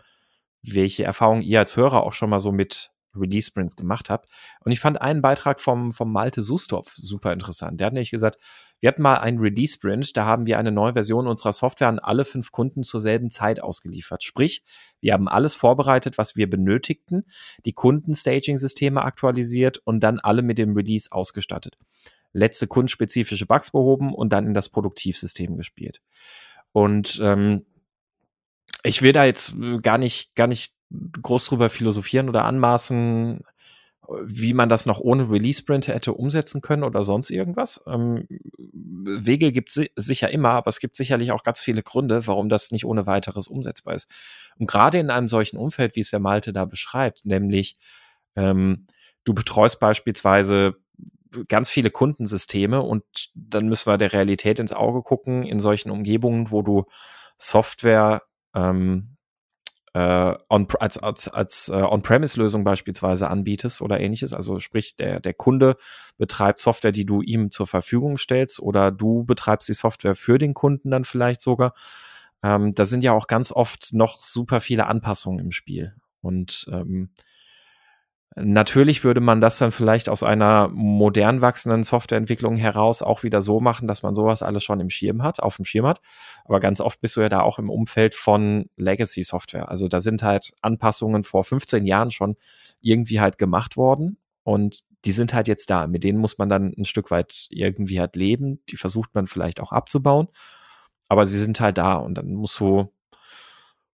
[0.62, 4.30] welche Erfahrungen ihr als Hörer auch schon mal so mit Release Sprints gemacht habt.
[4.62, 7.80] Und ich fand einen Beitrag vom, vom Malte Sustorf super interessant.
[7.80, 8.38] Der hat nämlich gesagt,
[8.80, 11.99] wir hatten mal einen Release Sprint, da haben wir eine neue Version unserer Software an
[11.99, 14.23] alle fünf Kunden zur selben Zeit ausgeliefert.
[14.23, 14.62] Sprich,
[14.99, 17.23] wir haben alles vorbereitet, was wir benötigten,
[17.65, 21.78] die Kunden-Staging-Systeme aktualisiert und dann alle mit dem Release ausgestattet.
[22.34, 26.02] Letzte kundenspezifische Bugs behoben und dann in das Produktivsystem gespielt.
[26.73, 27.65] Und ähm,
[28.84, 30.76] ich will da jetzt gar nicht, gar nicht
[31.22, 33.41] groß drüber philosophieren oder anmaßen,
[34.26, 37.84] wie man das noch ohne Release-Sprint hätte umsetzen können oder sonst irgendwas.
[37.88, 38.28] Ähm,
[38.60, 42.72] Wege gibt es sicher immer, aber es gibt sicherlich auch ganz viele Gründe, warum das
[42.72, 44.10] nicht ohne weiteres umsetzbar ist.
[44.58, 47.78] Und gerade in einem solchen Umfeld, wie es der Malte da beschreibt, nämlich
[48.36, 48.86] ähm,
[49.24, 50.76] du betreust beispielsweise
[51.48, 56.52] ganz viele Kundensysteme und dann müssen wir der Realität ins Auge gucken in solchen Umgebungen,
[56.52, 56.86] wo du
[57.38, 58.22] Software
[58.54, 59.13] ähm,
[59.94, 64.34] äh, on, als, als, als äh, On-Premise-Lösung beispielsweise anbietest oder ähnliches.
[64.34, 65.78] Also sprich, der, der Kunde
[66.18, 70.54] betreibt Software, die du ihm zur Verfügung stellst oder du betreibst die Software für den
[70.54, 71.76] Kunden dann vielleicht sogar.
[72.42, 75.94] Ähm, da sind ja auch ganz oft noch super viele Anpassungen im Spiel.
[76.22, 77.12] Und ähm,
[78.36, 83.60] Natürlich würde man das dann vielleicht aus einer modern wachsenden Softwareentwicklung heraus auch wieder so
[83.60, 86.02] machen, dass man sowas alles schon im Schirm hat, auf dem Schirm hat.
[86.46, 89.69] Aber ganz oft bist du ja da auch im Umfeld von Legacy Software.
[89.69, 92.36] Also da sind halt Anpassungen vor 15 Jahren schon
[92.82, 95.86] irgendwie halt gemacht worden und die sind halt jetzt da.
[95.88, 98.63] Mit denen muss man dann ein Stück weit irgendwie halt leben.
[98.69, 100.28] Die versucht man vielleicht auch abzubauen.
[101.10, 102.91] Aber sie sind halt da und dann musst du,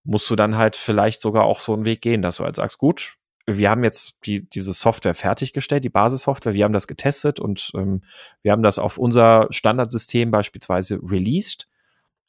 [0.04, 2.78] musst du dann halt vielleicht sogar auch so einen Weg gehen, dass du halt sagst,
[2.78, 3.19] gut,
[3.58, 8.04] wir haben jetzt die, diese Software fertiggestellt, die Basissoftware, wir haben das getestet und ähm,
[8.42, 11.68] wir haben das auf unser Standardsystem beispielsweise released.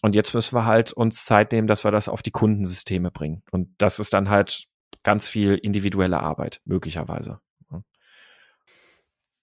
[0.03, 3.43] Und jetzt müssen wir halt uns Zeit nehmen, dass wir das auf die Kundensysteme bringen.
[3.51, 4.67] Und das ist dann halt
[5.03, 7.41] ganz viel individuelle Arbeit, möglicherweise.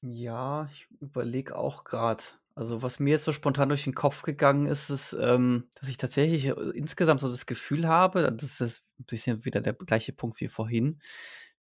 [0.01, 2.23] Ja, ich überlege auch gerade.
[2.55, 5.97] Also, was mir jetzt so spontan durch den Kopf gegangen ist, ist, ähm, dass ich
[5.97, 10.39] tatsächlich äh, insgesamt so das Gefühl habe, das ist ein bisschen wieder der gleiche Punkt
[10.39, 10.99] wie vorhin,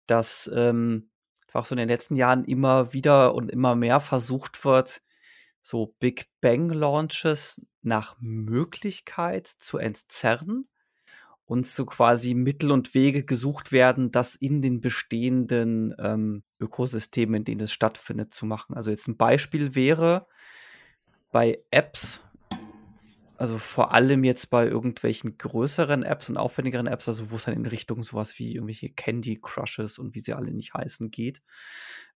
[0.07, 1.11] dass ähm,
[1.53, 5.03] auch so in den letzten Jahren immer wieder und immer mehr versucht wird,
[5.61, 10.69] so Big Bang Launches nach Möglichkeit zu entzerren
[11.45, 17.45] und so quasi Mittel und Wege gesucht werden, das in den bestehenden ähm, Ökosystemen, in
[17.45, 18.75] denen es stattfindet, zu machen.
[18.75, 20.27] Also jetzt ein Beispiel wäre
[21.31, 22.23] bei Apps,
[23.43, 27.55] also vor allem jetzt bei irgendwelchen größeren Apps und aufwendigeren Apps, also wo es dann
[27.55, 31.43] in Richtung sowas wie irgendwelche Candy Crushes und wie sie alle nicht heißen geht,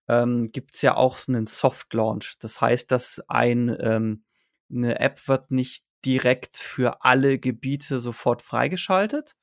[0.07, 2.37] ähm, gibt es ja auch so einen Soft Launch.
[2.39, 4.23] Das heißt, dass ein, ähm,
[4.71, 9.35] eine App wird nicht direkt für alle Gebiete sofort freigeschaltet,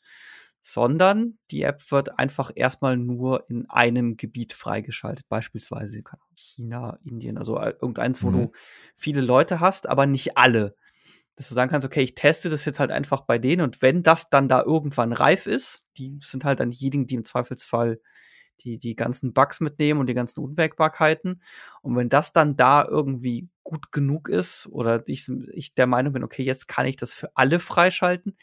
[0.63, 6.03] sondern die App wird einfach erstmal nur in einem Gebiet freigeschaltet, beispielsweise
[6.35, 8.33] China, Indien, also äh, irgendeins, wo mhm.
[8.33, 8.53] du
[8.97, 10.75] viele Leute hast, aber nicht alle
[11.37, 14.03] dass du sagen kannst, okay, ich teste das jetzt halt einfach bei denen und wenn
[14.03, 18.01] das dann da irgendwann reif ist, die sind halt dann diejenigen, die im Zweifelsfall
[18.61, 21.43] die, die ganzen Bugs mitnehmen und die ganzen Unwägbarkeiten.
[21.83, 26.25] Und wenn das dann da irgendwie gut genug ist oder ich, ich der Meinung bin,
[26.25, 28.37] okay, jetzt kann ich das für alle freischalten,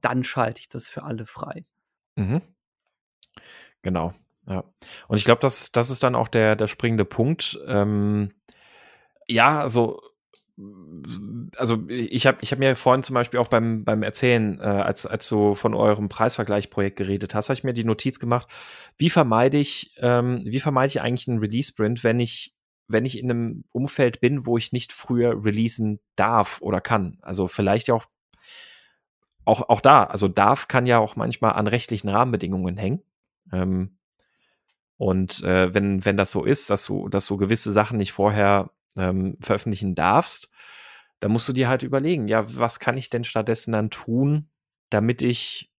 [0.00, 1.64] dann schalte ich das für alle frei.
[2.16, 2.42] Mhm.
[3.82, 4.14] Genau,
[4.46, 4.64] ja.
[5.08, 7.58] Und ich glaube, das, das ist dann auch der, der springende Punkt.
[7.66, 8.32] Ähm,
[9.28, 10.00] ja, also
[11.56, 15.04] also ich habe ich hab mir vorhin zum Beispiel auch beim, beim Erzählen, äh, als,
[15.04, 18.48] als du von eurem Preisvergleichprojekt geredet hast, habe ich mir die Notiz gemacht,
[18.96, 22.54] wie vermeide ich, ähm, wie vermeide ich eigentlich einen Release-Sprint, wenn ich,
[22.88, 27.18] wenn ich in einem Umfeld bin, wo ich nicht früher releasen darf oder kann.
[27.20, 28.06] Also vielleicht auch
[29.46, 33.02] auch, auch da, also darf kann ja auch manchmal an rechtlichen Rahmenbedingungen hängen.
[33.52, 33.96] Ähm,
[34.96, 38.70] und äh, wenn, wenn das so ist, dass du, dass du gewisse Sachen nicht vorher
[38.96, 40.48] ähm, veröffentlichen darfst,
[41.20, 44.48] dann musst du dir halt überlegen, ja, was kann ich denn stattdessen dann tun,
[44.90, 45.70] damit ich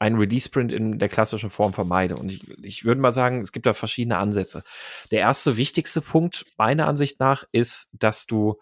[0.00, 2.16] einen Release-Sprint in der klassischen Form vermeide.
[2.16, 4.64] Und ich, ich würde mal sagen, es gibt da verschiedene Ansätze.
[5.10, 8.58] Der erste wichtigste Punkt, meiner Ansicht nach, ist, dass du,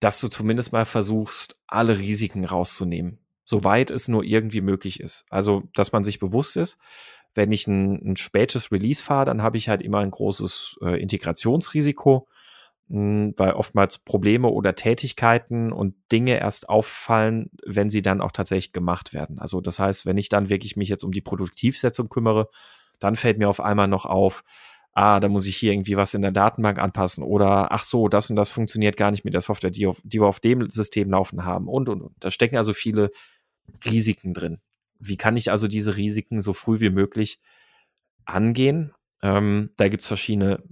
[0.00, 5.24] dass du zumindest mal versuchst, alle Risiken rauszunehmen, soweit es nur irgendwie möglich ist.
[5.28, 6.78] Also, dass man sich bewusst ist,
[7.34, 11.00] wenn ich ein, ein spätes Release fahre, dann habe ich halt immer ein großes äh,
[11.00, 12.28] Integrationsrisiko
[12.88, 19.14] weil oftmals Probleme oder Tätigkeiten und Dinge erst auffallen, wenn sie dann auch tatsächlich gemacht
[19.14, 19.38] werden.
[19.38, 22.48] Also das heißt, wenn ich dann wirklich mich jetzt um die Produktivsetzung kümmere,
[23.00, 24.44] dann fällt mir auf einmal noch auf,
[24.92, 28.30] ah, da muss ich hier irgendwie was in der Datenbank anpassen oder ach so, das
[28.30, 31.10] und das funktioniert gar nicht mit der Software, die, auf, die wir auf dem System
[31.10, 32.14] laufen haben und und und.
[32.20, 33.10] Da stecken also viele
[33.84, 34.60] Risiken drin.
[34.98, 37.40] Wie kann ich also diese Risiken so früh wie möglich
[38.26, 38.92] angehen?
[39.22, 40.62] Ähm, da gibt es verschiedene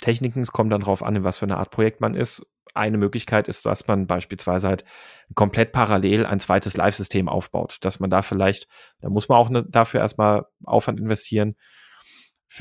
[0.00, 2.46] Techniken, es kommt dann darauf an, in was für eine Art Projekt man ist.
[2.74, 4.84] Eine Möglichkeit ist, dass man beispielsweise halt
[5.34, 8.66] komplett parallel ein zweites Live-System aufbaut, dass man da vielleicht,
[9.00, 11.54] da muss man auch ne, dafür erstmal Aufwand investieren,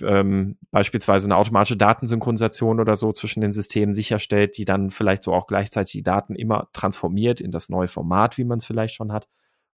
[0.01, 5.33] ähm, beispielsweise eine automatische Datensynchronisation oder so zwischen den Systemen sicherstellt, die dann vielleicht so
[5.33, 9.11] auch gleichzeitig die Daten immer transformiert in das neue Format, wie man es vielleicht schon
[9.11, 9.27] hat,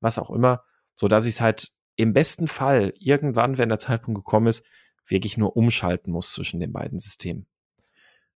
[0.00, 0.62] was auch immer,
[0.94, 4.64] so dass ich es halt im besten Fall irgendwann, wenn der Zeitpunkt gekommen ist,
[5.06, 7.46] wirklich nur umschalten muss zwischen den beiden Systemen.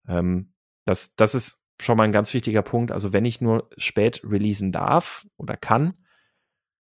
[0.06, 0.52] Ähm,
[0.84, 2.92] das, das ist schon mal ein ganz wichtiger Punkt.
[2.92, 5.94] Also wenn ich nur spät releasen darf oder kann,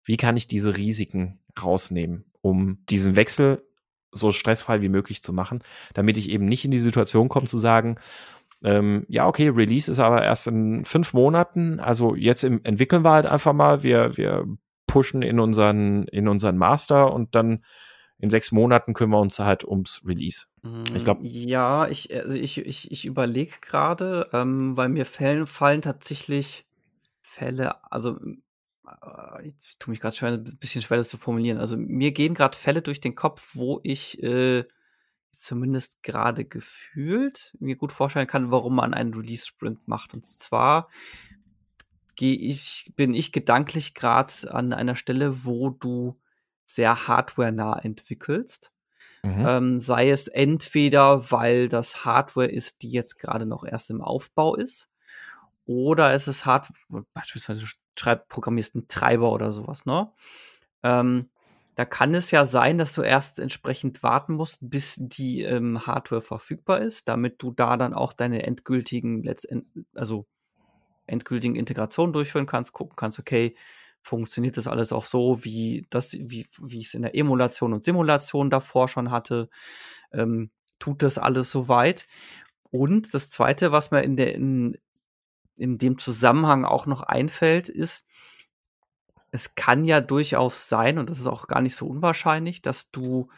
[0.05, 3.67] wie kann ich diese Risiken rausnehmen, um diesen Wechsel
[4.13, 7.59] so stressfrei wie möglich zu machen, damit ich eben nicht in die Situation komme zu
[7.59, 7.97] sagen,
[8.63, 13.11] ähm, ja, okay, Release ist aber erst in fünf Monaten, also jetzt im, entwickeln wir
[13.11, 14.47] halt einfach mal, wir, wir
[14.87, 17.65] pushen in unseren, in unseren Master und dann
[18.19, 20.47] in sechs Monaten kümmern wir uns halt ums Release.
[20.95, 21.25] Ich glaube.
[21.27, 26.67] Ja, ich, also ich, ich, ich überlege gerade, ähm, weil mir fallen, fallen tatsächlich
[27.21, 28.19] Fälle, also
[28.87, 31.59] äh, ich tue mich gerade schwer, ein bisschen schwer, das zu formulieren.
[31.59, 34.65] Also mir gehen gerade Fälle durch den Kopf, wo ich äh,
[35.33, 40.15] zumindest gerade gefühlt mir gut vorstellen kann, warum man einen Release-Sprint macht.
[40.15, 40.89] Und zwar
[42.17, 46.21] gehe ich, bin ich gedanklich gerade an einer Stelle, wo du
[46.65, 48.73] sehr hardware-nah entwickelst.
[49.23, 49.47] Mhm.
[49.47, 54.55] Ähm, sei es entweder, weil das Hardware ist, die jetzt gerade noch erst im Aufbau
[54.55, 54.91] ist,
[55.67, 57.67] oder es ist Hardware, beispielsweise du
[57.99, 60.13] schreibst, programmierst einen Treiber oder sowas, ne?
[60.83, 61.31] Ähm,
[61.75, 66.23] da kann es ja sein, dass du erst entsprechend warten musst, bis die ähm, Hardware
[66.23, 70.27] verfügbar ist, damit du da dann auch deine endgültigen, letztend, also
[71.07, 73.57] endgültigen Integrationen durchführen kannst, gucken kannst, okay,
[74.05, 77.85] funktioniert das alles auch so, wie das, wie, wie ich es in der Emulation und
[77.85, 79.49] Simulation davor schon hatte.
[80.13, 82.07] Ähm, tut das alles soweit.
[82.71, 84.77] Und das zweite, was mir in der, in,
[85.57, 88.07] in dem Zusammenhang auch noch einfällt, ist,
[89.31, 93.31] es kann ja durchaus sein, und das ist auch gar nicht so unwahrscheinlich, dass du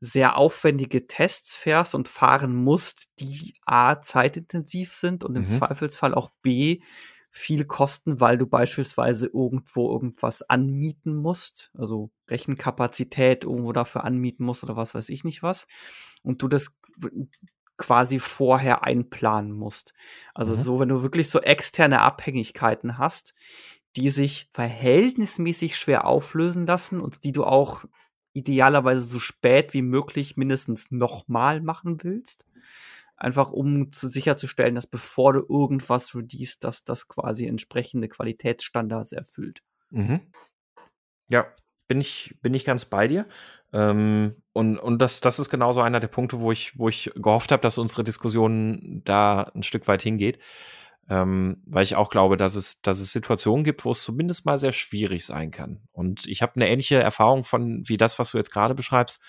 [0.00, 5.48] sehr aufwendige Tests fährst und fahren musst, die A zeitintensiv sind und im mhm.
[5.48, 6.80] Zweifelsfall auch B
[7.30, 14.64] viel kosten, weil du beispielsweise irgendwo irgendwas anmieten musst, also Rechenkapazität irgendwo dafür anmieten musst
[14.64, 15.66] oder was weiß ich nicht was.
[16.22, 16.76] Und du das
[17.76, 19.94] quasi vorher einplanen musst.
[20.34, 20.60] Also mhm.
[20.60, 23.34] so, wenn du wirklich so externe Abhängigkeiten hast,
[23.96, 27.84] die sich verhältnismäßig schwer auflösen lassen und die du auch
[28.32, 32.44] idealerweise so spät wie möglich mindestens nochmal machen willst,
[33.18, 39.62] einfach um zu sicherzustellen, dass bevor du irgendwas release, dass das quasi entsprechende Qualitätsstandards erfüllt.
[39.90, 40.20] Mhm.
[41.28, 41.46] Ja,
[41.88, 43.26] bin ich, bin ich ganz bei dir.
[43.72, 47.52] Ähm, und und das, das ist genauso einer der Punkte, wo ich, wo ich gehofft
[47.52, 50.38] habe, dass unsere Diskussion da ein Stück weit hingeht.
[51.10, 54.58] Ähm, weil ich auch glaube, dass es, dass es Situationen gibt, wo es zumindest mal
[54.58, 55.80] sehr schwierig sein kann.
[55.90, 59.22] Und ich habe eine ähnliche Erfahrung von wie das, was du jetzt gerade beschreibst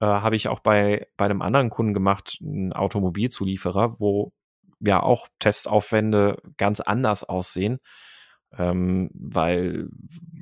[0.00, 4.32] äh, habe ich auch bei, bei einem anderen Kunden gemacht, ein Automobilzulieferer, wo
[4.80, 7.78] ja auch Testaufwände ganz anders aussehen.
[8.56, 9.88] Ähm, weil,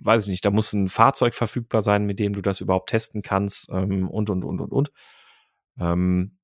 [0.03, 3.23] weiß ich nicht, da muss ein Fahrzeug verfügbar sein, mit dem du das überhaupt testen
[3.23, 4.92] kannst ähm, und, und, und, und, und.
[5.81, 6.37] Ähm,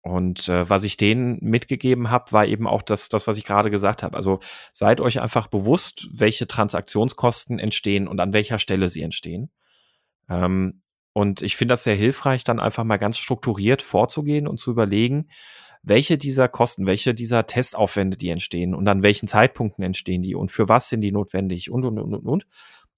[0.00, 3.70] und äh, was ich denen mitgegeben habe, war eben auch das, das was ich gerade
[3.70, 4.16] gesagt habe.
[4.16, 4.40] Also
[4.72, 9.50] seid euch einfach bewusst, welche Transaktionskosten entstehen und an welcher Stelle sie entstehen.
[10.28, 10.82] Ähm,
[11.14, 15.28] und ich finde das sehr hilfreich, dann einfach mal ganz strukturiert vorzugehen und zu überlegen,
[15.84, 20.50] welche dieser Kosten, welche dieser Testaufwände, die entstehen und an welchen Zeitpunkten entstehen die und
[20.50, 22.46] für was sind die notwendig und, und, und, und, und.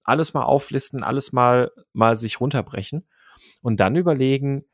[0.03, 3.07] Alles mal auflisten, alles mal, mal sich runterbrechen
[3.61, 4.65] und dann überlegen,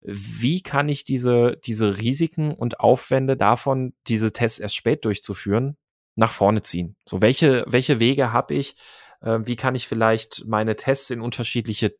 [0.00, 5.76] wie kann ich diese, diese Risiken und Aufwände davon, diese Tests erst spät durchzuführen,
[6.16, 6.96] nach vorne ziehen?
[7.04, 8.74] So, welche, welche Wege habe ich?
[9.20, 11.94] Äh, wie kann ich vielleicht meine Tests in unterschiedliche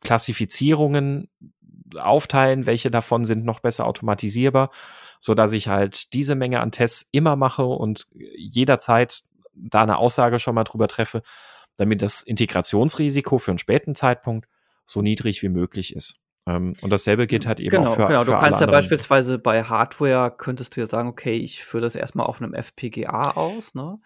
[0.00, 1.28] Testklassifizierungen
[1.96, 2.66] aufteilen?
[2.66, 4.70] Welche davon sind noch besser automatisierbar?
[5.18, 9.22] So dass ich halt diese Menge an Tests immer mache und jederzeit
[9.54, 11.22] da eine Aussage schon mal drüber treffe,
[11.76, 14.48] damit das Integrationsrisiko für einen späten Zeitpunkt
[14.84, 16.16] so niedrig wie möglich ist.
[16.46, 19.38] Ähm, und dasselbe geht halt eben genau, auch für Genau, für du kannst ja beispielsweise
[19.38, 23.74] bei Hardware könntest du ja sagen, okay, ich führe das erstmal auf einem FPGA aus,
[23.74, 23.98] ne?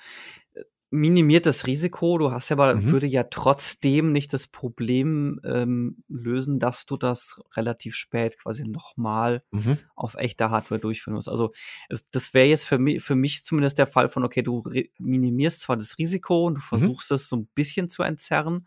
[0.94, 2.18] Minimiert das Risiko.
[2.18, 2.90] Du hast ja aber, Mhm.
[2.92, 9.42] würde ja trotzdem nicht das Problem ähm, lösen, dass du das relativ spät quasi nochmal
[9.50, 9.78] Mhm.
[9.96, 11.28] auf echter Hardware durchführen musst.
[11.28, 11.50] Also
[11.88, 14.62] es, das wäre jetzt für mich, für mich zumindest der Fall von, okay, du
[14.98, 18.66] minimierst zwar das Risiko und du versuchst es so ein bisschen zu entzerren,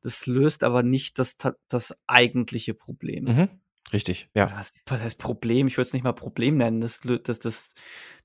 [0.00, 1.36] das löst aber nicht das,
[1.68, 3.24] das eigentliche Problem.
[3.24, 3.48] Mhm.
[3.92, 4.50] Richtig, ja.
[4.54, 5.66] Was, was heißt Problem?
[5.66, 6.80] Ich würde es nicht mal Problem nennen.
[6.80, 7.74] Das, das, das,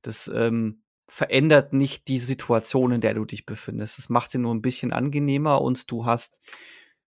[0.01, 0.81] das ähm,
[1.13, 3.99] verändert nicht die Situation, in der du dich befindest.
[3.99, 6.41] Es macht sie nur ein bisschen angenehmer und du hast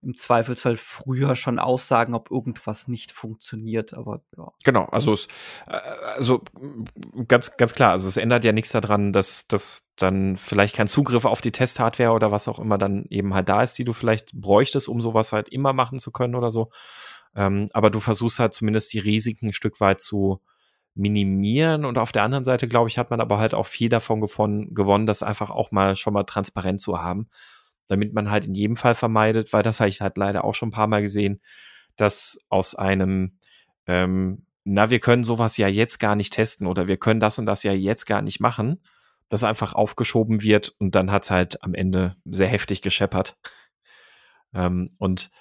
[0.01, 3.93] im Zweifelsfall früher schon Aussagen, ob irgendwas nicht funktioniert.
[3.93, 4.51] Aber ja.
[4.65, 5.29] Genau, also es,
[5.67, 5.77] äh,
[6.17, 6.41] also
[7.29, 11.23] ganz, ganz klar, also es ändert ja nichts daran, dass, dass dann vielleicht kein Zugriff
[11.23, 14.33] auf die Testhardware oder was auch immer dann eben halt da ist, die du vielleicht
[14.33, 16.71] bräuchtest, um sowas halt immer machen zu können oder so.
[17.37, 20.41] Ähm, aber du versuchst halt zumindest die Risiken ein Stück weit zu
[20.95, 24.21] minimieren und auf der anderen Seite, glaube ich, hat man aber halt auch viel davon
[24.21, 27.29] gewonnen, gewonnen, das einfach auch mal schon mal transparent zu haben,
[27.87, 30.69] damit man halt in jedem Fall vermeidet, weil das habe ich halt leider auch schon
[30.69, 31.41] ein paar Mal gesehen,
[31.95, 33.39] dass aus einem
[33.87, 37.45] ähm, na, wir können sowas ja jetzt gar nicht testen oder wir können das und
[37.45, 38.81] das ja jetzt gar nicht machen,
[39.29, 43.37] das einfach aufgeschoben wird und dann hat halt am Ende sehr heftig gescheppert.
[44.53, 45.31] Ähm, und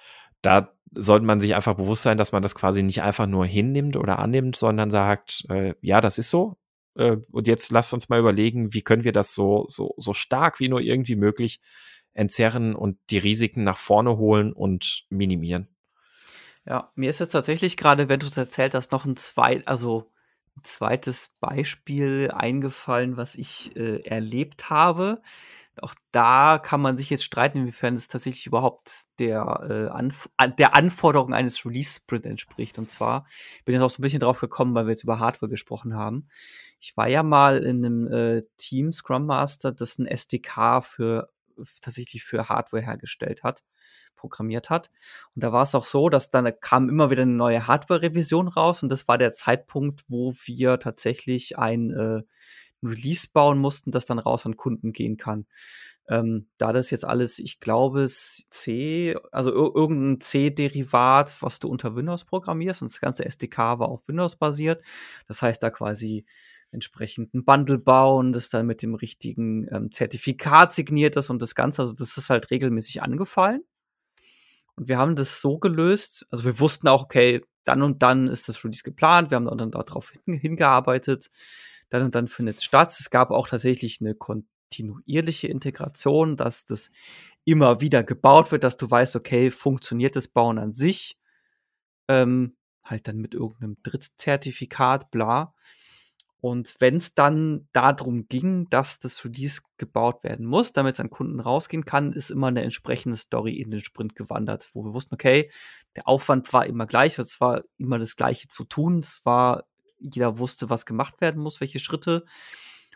[0.41, 3.97] da sollte man sich einfach bewusst sein, dass man das quasi nicht einfach nur hinnimmt
[3.97, 6.57] oder annimmt, sondern sagt, äh, ja, das ist so.
[6.97, 10.61] Äh, und jetzt lasst uns mal überlegen, wie können wir das so, so, so stark
[10.61, 11.61] wie nur irgendwie möglich
[12.13, 15.69] entzerren und die Risiken nach vorne holen und minimieren.
[16.67, 20.13] Ja, mir ist jetzt tatsächlich gerade, wenn du es erzählt hast, noch ein zweit, also
[20.57, 25.23] ein zweites Beispiel eingefallen, was ich äh, erlebt habe.
[25.81, 30.55] Auch da kann man sich jetzt streiten, inwiefern es tatsächlich überhaupt der, äh, Anf an,
[30.57, 32.79] der Anforderung eines Release-Sprint entspricht.
[32.79, 33.25] Und zwar
[33.59, 35.95] ich bin jetzt auch so ein bisschen drauf gekommen, weil wir jetzt über Hardware gesprochen
[35.95, 36.29] haben.
[36.79, 41.31] Ich war ja mal in einem äh, Team Scrum Master, das ein SDK für
[41.81, 43.63] tatsächlich für Hardware hergestellt hat
[44.23, 44.91] programmiert hat.
[45.35, 48.83] Und da war es auch so, dass dann kam immer wieder eine neue Hardware-Revision raus
[48.83, 52.23] und das war der Zeitpunkt, wo wir tatsächlich ein äh,
[52.83, 55.47] Release bauen mussten, das dann raus an Kunden gehen kann.
[56.09, 61.95] Ähm, da das jetzt alles, ich glaube, C, also ir irgendein C-Derivat, was du unter
[61.95, 64.83] Windows programmierst, und das ganze SDK war auf Windows basiert.
[65.29, 66.25] Das heißt, da quasi
[66.73, 71.55] entsprechend ein Bundle bauen, das dann mit dem richtigen ähm, Zertifikat signiert ist und das
[71.55, 73.63] Ganze, also das ist halt regelmäßig angefallen.
[74.75, 78.49] Und wir haben das so gelöst, also wir wussten auch, okay, dann und dann ist
[78.49, 81.31] das Release geplant, wir haben dann darauf hin, hingearbeitet,
[81.93, 82.95] dann und dann findet es statt.
[82.99, 86.91] Es gab auch tatsächlich eine kontinuierliche Integration, dass das
[87.45, 91.19] immer wieder gebaut wird, dass du weißt, okay, funktioniert das Bauen an sich,
[92.09, 95.55] ähm, halt dann mit irgendeinem Drittzertifikat, bla.
[96.43, 101.09] Und wenn es dann darum ging, dass das Release gebaut werden muss, damit es an
[101.09, 105.15] Kunden rausgehen kann, ist immer eine entsprechende Story in den Sprint gewandert, wo wir wussten,
[105.15, 105.53] okay,
[105.95, 109.63] der Aufwand war immer gleich, es war immer das Gleiche zu tun, es war,
[110.03, 112.25] jeder wusste, was gemacht werden muss, welche Schritte.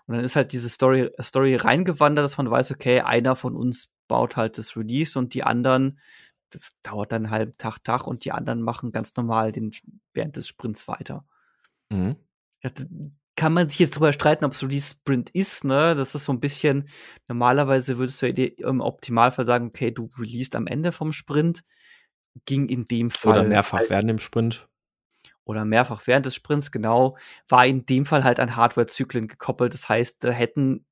[0.06, 3.88] Und dann ist halt diese Story, Story reingewandert, dass man weiß, okay, einer von uns
[4.08, 5.98] baut halt das Release und die anderen,
[6.50, 9.72] das dauert dann einen halben Tag, Tag und die anderen machen ganz normal den,
[10.14, 11.24] während des Sprints weiter.
[11.90, 12.16] Mhm.
[12.62, 12.70] Ja,
[13.36, 15.94] kann man sich jetzt drüber streiten, ob es Release Sprint ist, ne?
[15.94, 16.88] Das ist so ein bisschen,
[17.28, 21.62] normalerweise würdest du im Optimalfall sagen, okay, du releast am Ende vom Sprint.
[22.46, 23.40] Ging in dem Fall.
[23.40, 24.68] Oder mehrfach halt, während dem Sprint.
[25.46, 27.16] Oder mehrfach während des Sprints, genau.
[27.48, 29.72] War in dem Fall halt an Hardware-Zyklen gekoppelt.
[29.72, 30.84] Das heißt, da hätten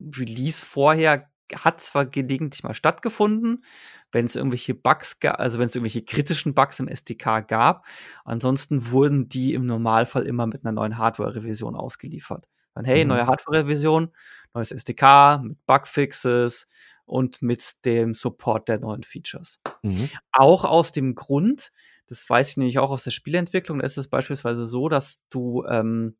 [0.00, 3.64] Release vorher hat zwar gelegentlich mal stattgefunden,
[4.12, 7.86] wenn es irgendwelche Bugs gab, also wenn es irgendwelche kritischen Bugs im SDK gab.
[8.24, 12.48] Ansonsten wurden die im Normalfall immer mit einer neuen Hardware-Revision ausgeliefert.
[12.74, 13.10] Dann, hey, mhm.
[13.10, 14.10] neue Hardware-Revision,
[14.54, 16.66] neues SDK mit Bugfixes
[17.04, 19.60] und mit dem Support der neuen Features.
[19.82, 20.08] Mhm.
[20.32, 21.70] Auch aus dem Grund,
[22.06, 25.64] das weiß ich nämlich auch aus der Spieleentwicklung, da ist es beispielsweise so, dass du,
[25.68, 26.16] ähm,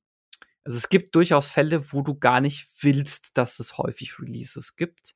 [0.65, 5.15] also es gibt durchaus Fälle, wo du gar nicht willst, dass es häufig Releases gibt.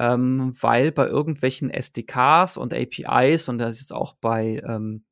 [0.00, 5.04] Ähm, weil bei irgendwelchen SDKs und APIs, und das ist jetzt auch bei, ähm,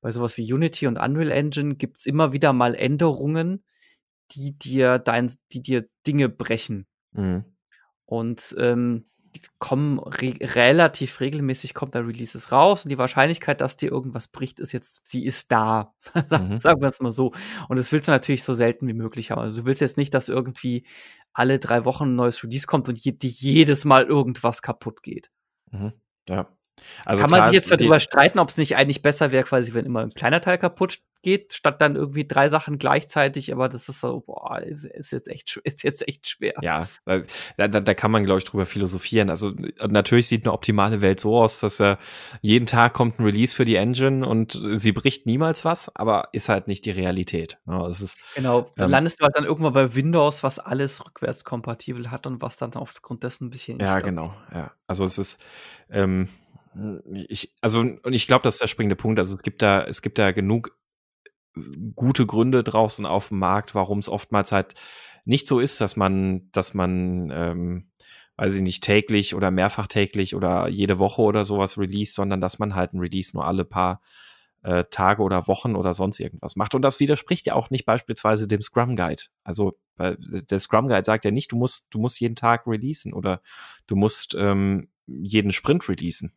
[0.00, 3.64] bei sowas wie Unity und Unreal Engine, gibt's immer wieder mal Änderungen,
[4.32, 6.86] die dir dein, die dir Dinge brechen.
[7.12, 7.44] Mhm.
[8.04, 9.10] Und ähm,
[9.58, 14.60] kommen re relativ regelmäßig kommt da Releases raus und die Wahrscheinlichkeit, dass dir irgendwas bricht,
[14.60, 15.94] ist jetzt, sie ist da.
[16.36, 16.60] Mhm.
[16.60, 17.32] Sagen wir es mal so.
[17.68, 19.40] Und das willst du natürlich so selten wie möglich haben.
[19.40, 20.84] Also du willst jetzt nicht, dass irgendwie
[21.32, 25.30] alle drei Wochen ein neues Release kommt und je, die jedes Mal irgendwas kaputt geht.
[25.70, 25.92] Mhm.
[26.28, 26.48] Ja.
[27.04, 29.86] Also Kann man sich jetzt darüber streiten, ob es nicht eigentlich besser wäre, quasi, wenn
[29.86, 34.00] immer ein kleiner Teil kaputt geht, statt dann irgendwie drei Sachen gleichzeitig, aber das ist
[34.00, 36.54] so, boah, ist, ist jetzt echt, ist jetzt echt schwer.
[36.62, 39.28] Ja, da, da, da kann man, glaube ich, drüber philosophieren.
[39.28, 39.52] Also
[39.88, 41.96] natürlich sieht eine optimale Welt so aus, dass äh,
[42.42, 46.48] jeden Tag kommt ein Release für die Engine und sie bricht niemals was, aber ist
[46.48, 47.58] halt nicht die Realität.
[47.66, 51.04] Ja, es ist, genau, dann ähm, landest du halt dann irgendwann bei Windows, was alles
[51.04, 53.80] rückwärtskompatibel hat und was dann aufgrund dessen ein bisschen.
[53.80, 54.70] Ja, genau, ja.
[54.86, 55.44] Also es ist,
[55.90, 56.28] ähm,
[57.28, 59.18] ich, also, und ich glaube, das ist der springende Punkt.
[59.18, 60.76] Also es gibt da, es gibt da genug
[61.56, 61.60] äh,
[61.94, 64.74] gute Gründe draußen auf dem Markt, warum es oftmals halt
[65.24, 67.90] nicht so ist, dass man, dass man, ähm,
[68.36, 72.58] weiß ich nicht, täglich oder mehrfach täglich oder jede Woche oder sowas release, sondern dass
[72.58, 74.02] man halt ein Release nur alle paar
[74.62, 76.74] äh, Tage oder Wochen oder sonst irgendwas macht.
[76.74, 79.24] Und das widerspricht ja auch nicht beispielsweise dem Scrum Guide.
[79.42, 83.40] Also der Scrum Guide sagt ja nicht, du musst, du musst jeden Tag releasen oder
[83.86, 86.32] du musst ähm, jeden Sprint releasen.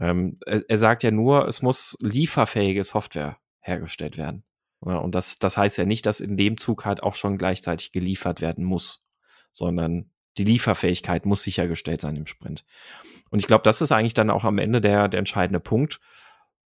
[0.00, 4.44] Ähm, er, er, sagt ja nur, es muss lieferfähige Software hergestellt werden.
[4.84, 7.92] Ja, und das, das heißt ja nicht, dass in dem Zug halt auch schon gleichzeitig
[7.92, 9.04] geliefert werden muss,
[9.50, 12.64] sondern die Lieferfähigkeit muss sichergestellt sein im Sprint.
[13.30, 16.00] Und ich glaube, das ist eigentlich dann auch am Ende der, der entscheidende Punkt.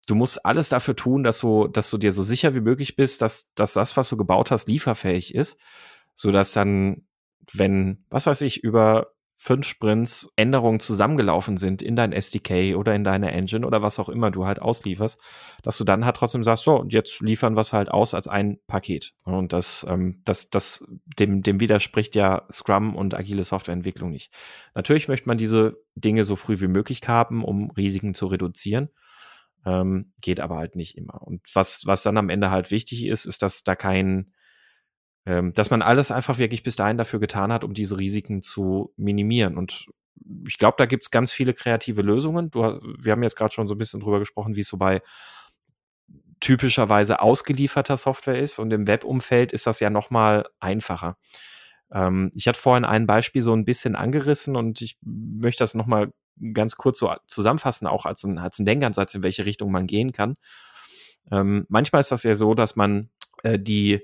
[0.07, 3.21] Du musst alles dafür tun, dass du, dass du dir so sicher wie möglich bist,
[3.21, 5.59] dass, dass das, was du gebaut hast, lieferfähig ist,
[6.15, 7.05] so dass dann,
[7.53, 13.03] wenn, was weiß ich, über fünf Sprints Änderungen zusammengelaufen sind in dein SDK oder in
[13.03, 15.21] deine Engine oder was auch immer du halt auslieferst,
[15.61, 18.27] dass du dann halt trotzdem sagst, so, und jetzt liefern wir es halt aus als
[18.27, 19.13] ein Paket.
[19.23, 20.83] Und das, ähm, das, das,
[21.19, 24.33] dem, dem widerspricht ja Scrum und agile Softwareentwicklung nicht.
[24.73, 28.89] Natürlich möchte man diese Dinge so früh wie möglich haben, um Risiken zu reduzieren.
[29.65, 31.21] Ähm, geht aber halt nicht immer.
[31.21, 34.33] Und was, was dann am Ende halt wichtig ist, ist, dass da kein,
[35.27, 38.93] ähm, dass man alles einfach wirklich bis dahin dafür getan hat, um diese Risiken zu
[38.95, 39.57] minimieren.
[39.57, 39.87] Und
[40.47, 42.49] ich glaube, da gibt es ganz viele kreative Lösungen.
[42.49, 45.01] Du, wir haben jetzt gerade schon so ein bisschen drüber gesprochen, wie es so bei
[46.39, 48.57] typischerweise ausgelieferter Software ist.
[48.57, 51.17] Und im Webumfeld ist das ja noch mal einfacher.
[51.91, 55.87] Ähm, ich hatte vorhin ein Beispiel so ein bisschen angerissen und ich möchte das noch
[55.87, 56.13] mal
[56.53, 60.13] ganz kurz so zusammenfassen, auch als ein, als ein Denkansatz, in welche Richtung man gehen
[60.13, 60.35] kann.
[61.31, 63.09] Ähm, manchmal ist das ja so, dass man
[63.43, 64.01] äh, die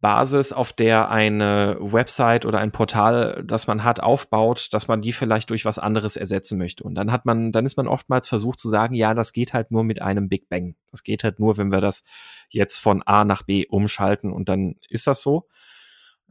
[0.00, 5.12] Basis, auf der eine Website oder ein Portal, das man hat, aufbaut, dass man die
[5.12, 6.84] vielleicht durch was anderes ersetzen möchte.
[6.84, 9.70] Und dann hat man, dann ist man oftmals versucht zu sagen, ja, das geht halt
[9.70, 10.74] nur mit einem Big Bang.
[10.90, 12.04] Das geht halt nur, wenn wir das
[12.50, 15.48] jetzt von A nach B umschalten und dann ist das so.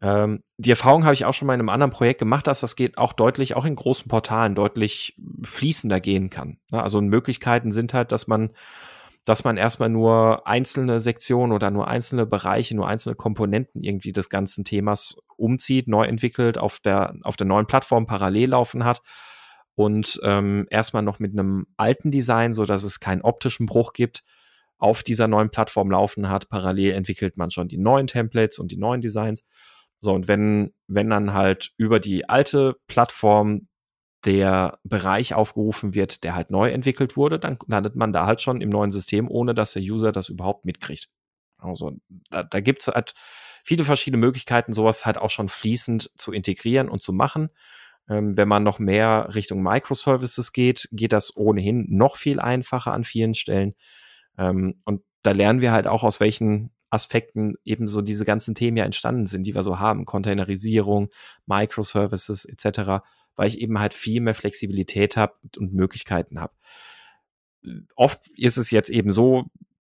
[0.04, 2.76] Ähm, die Erfahrung habe ich auch schon mal in einem anderen Projekt gemacht, dass das
[2.76, 6.58] geht auch deutlich, auch in großen Portalen deutlich fließender gehen kann.
[6.72, 8.52] Also Möglichkeiten sind halt, dass man
[9.26, 14.30] dass man erstmal nur einzelne Sektionen oder nur einzelne Bereiche, nur einzelne Komponenten irgendwie des
[14.30, 19.02] ganzen Themas umzieht, neu entwickelt, auf der, auf der neuen Plattform parallel laufen hat
[19.76, 24.24] und ähm, erstmal noch mit einem alten Design, so dass es keinen optischen Bruch gibt,
[24.78, 26.50] auf dieser neuen Plattform laufen hat.
[26.50, 29.48] Parallel entwickelt man schon die neuen Templates und die neuen Designs.
[30.00, 33.68] So, und wenn, wenn dann halt über die alte Plattform
[34.26, 38.62] der Bereich aufgerufen wird, der halt neu entwickelt wurde, dann landet man da halt schon
[38.62, 41.10] im neuen System, ohne dass der User das überhaupt mitkriegt.
[41.58, 41.94] Also
[42.30, 43.14] da, da gibt es halt
[43.64, 47.50] viele verschiedene Möglichkeiten, sowas halt auch schon fließend zu integrieren und zu machen.
[48.10, 53.06] Ähm, wenn man noch mehr Richtung Microservices geht, geht das ohnehin noch viel einfacher an
[53.06, 53.76] vielen Stellen.
[54.38, 58.78] Ähm, und da lernen wir halt auch, aus welchen Aspekten eben so diese ganzen Themen
[58.78, 60.06] ja entstanden sind, die wir so haben.
[60.06, 61.10] Containerisierung,
[61.46, 63.02] Microservices etc
[63.36, 66.54] weil ich eben halt viel mehr Flexibilität habe und Möglichkeiten habe.
[67.96, 69.46] Oft ist es jetzt eben so,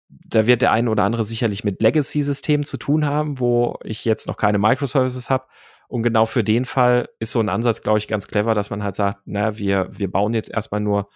[0.08, 4.26] da wird der eine oder andere sicherlich mit Legacy-Systemen zu tun haben, wo ich jetzt
[4.26, 5.46] noch keine Microservices habe.
[5.88, 8.82] Und genau für den Fall ist so ein Ansatz, glaube ich, ganz clever, dass man
[8.82, 11.08] halt sagt, na, wir, wir bauen jetzt erstmal nur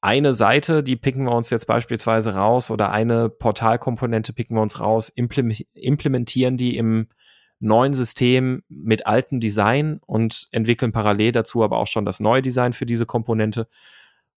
[0.00, 4.80] eine Seite, die picken wir uns jetzt beispielsweise raus oder eine Portalkomponente picken wir uns
[4.80, 7.08] raus, implementieren die im
[7.58, 12.72] neuen System mit altem Design und entwickeln parallel dazu aber auch schon das neue Design
[12.72, 13.68] für diese Komponente.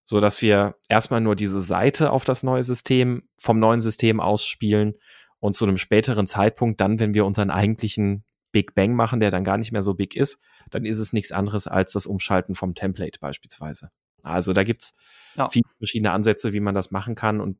[0.05, 4.95] so dass wir erstmal nur diese Seite auf das neue System vom neuen System ausspielen
[5.39, 9.45] und zu einem späteren Zeitpunkt dann, wenn wir unseren eigentlichen Big Bang machen, der dann
[9.45, 10.41] gar nicht mehr so big ist,
[10.71, 13.91] dann ist es nichts anderes als das Umschalten vom Template beispielsweise.
[14.23, 14.95] Also da gibt's
[15.37, 15.49] ja.
[15.49, 17.59] viele verschiedene Ansätze, wie man das machen kann und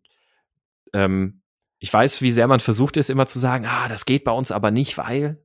[0.94, 1.42] ähm,
[1.80, 4.52] ich weiß, wie sehr man versucht ist, immer zu sagen, ah, das geht bei uns
[4.52, 5.44] aber nicht, weil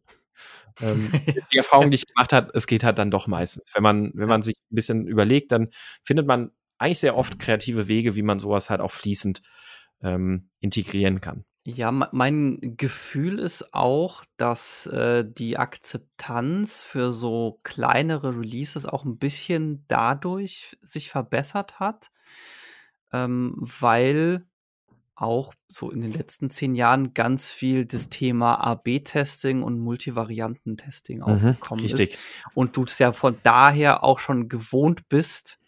[0.80, 1.10] ähm,
[1.52, 3.72] die Erfahrung, die ich gemacht habe, es geht halt dann doch meistens.
[3.74, 5.70] Wenn man, wenn man sich ein bisschen überlegt, dann
[6.04, 9.42] findet man eigentlich sehr oft kreative Wege, wie man sowas halt auch fließend
[10.02, 11.44] ähm, integrieren kann.
[11.70, 19.18] Ja, mein Gefühl ist auch, dass äh, die Akzeptanz für so kleinere Releases auch ein
[19.18, 22.10] bisschen dadurch sich verbessert hat,
[23.12, 24.46] ähm, weil
[25.14, 31.24] auch so in den letzten zehn Jahren ganz viel das Thema AB-Testing und Multivariantentesting mhm,
[31.24, 32.14] aufgekommen richtig.
[32.14, 32.18] ist.
[32.54, 35.58] Und du es ja von daher auch schon gewohnt bist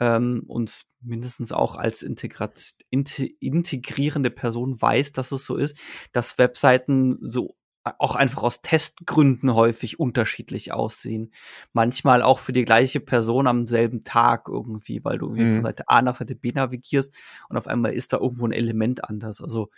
[0.00, 5.76] ähm, und mindestens auch als Integrat integrierende Person weiß, dass es so ist,
[6.12, 7.56] dass Webseiten so
[7.98, 11.30] auch einfach aus Testgründen häufig unterschiedlich aussehen.
[11.72, 15.54] Manchmal auch für die gleiche Person am selben Tag irgendwie, weil du mhm.
[15.54, 17.14] von Seite A nach Seite B navigierst
[17.48, 19.40] und auf einmal ist da irgendwo ein Element anders.
[19.40, 19.70] Also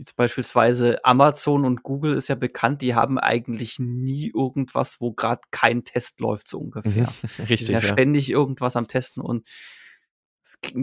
[0.00, 5.42] jetzt beispielsweise Amazon und Google ist ja bekannt, die haben eigentlich nie irgendwas, wo gerade
[5.50, 7.12] kein Test läuft, so ungefähr.
[7.38, 7.46] Richtig.
[7.58, 9.46] Die sind ja, ja ständig irgendwas am Testen und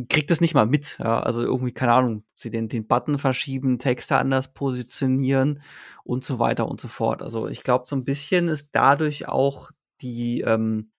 [0.07, 0.99] kriegt es nicht mal mit.
[0.99, 1.19] Ja?
[1.19, 5.63] Also irgendwie, keine Ahnung, sie den, den Button verschieben, Texte anders positionieren
[6.03, 7.23] und so weiter und so fort.
[7.23, 10.91] Also ich glaube, so ein bisschen ist dadurch auch die, ähm,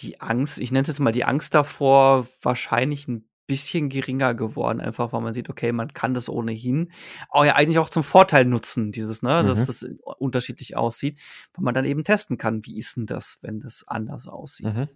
[0.00, 4.80] die Angst, ich nenne es jetzt mal die Angst davor, wahrscheinlich ein bisschen geringer geworden,
[4.80, 6.92] einfach weil man sieht, okay, man kann das ohnehin
[7.28, 9.46] auch ja eigentlich auch zum Vorteil nutzen, dieses, ne, mhm.
[9.46, 9.86] dass das
[10.18, 11.18] unterschiedlich aussieht,
[11.54, 14.66] weil man dann eben testen kann, wie ist denn das, wenn das anders aussieht.
[14.66, 14.88] Mhm.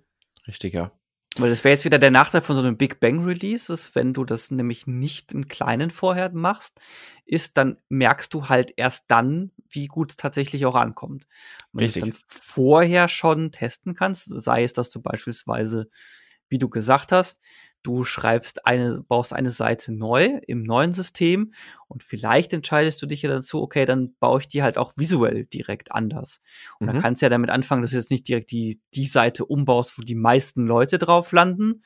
[0.47, 0.93] Richtig, ja.
[1.37, 4.13] Weil das wäre jetzt wieder der Nachteil von so einem Big Bang Release, ist, wenn
[4.13, 6.81] du das nämlich nicht im Kleinen vorher machst,
[7.25, 11.29] ist, dann merkst du halt erst dann, wie gut es tatsächlich auch ankommt.
[11.73, 15.89] Wenn du dann vorher schon testen kannst, sei es, dass du beispielsweise,
[16.49, 17.41] wie du gesagt hast,
[17.83, 21.53] du schreibst eine, baust eine Seite neu im neuen System
[21.89, 25.47] und vielleicht entscheidest du dich ja dazu, okay, dann baue ich die halt auch visuell
[25.47, 26.41] direkt anders.
[26.79, 26.93] Und mhm.
[26.93, 29.99] dann kannst du ja damit anfangen, dass du jetzt nicht direkt die, die Seite umbaust,
[29.99, 31.83] wo die meisten Leute drauf landen,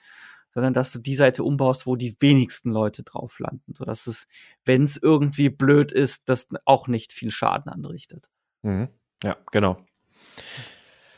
[0.53, 4.27] sondern dass du die Seite umbaust, wo die wenigsten Leute drauf landen, sodass es,
[4.65, 8.31] wenn es irgendwie blöd ist, das auch nicht viel Schaden anrichtet.
[8.63, 8.89] Mhm.
[9.23, 9.79] Ja, genau.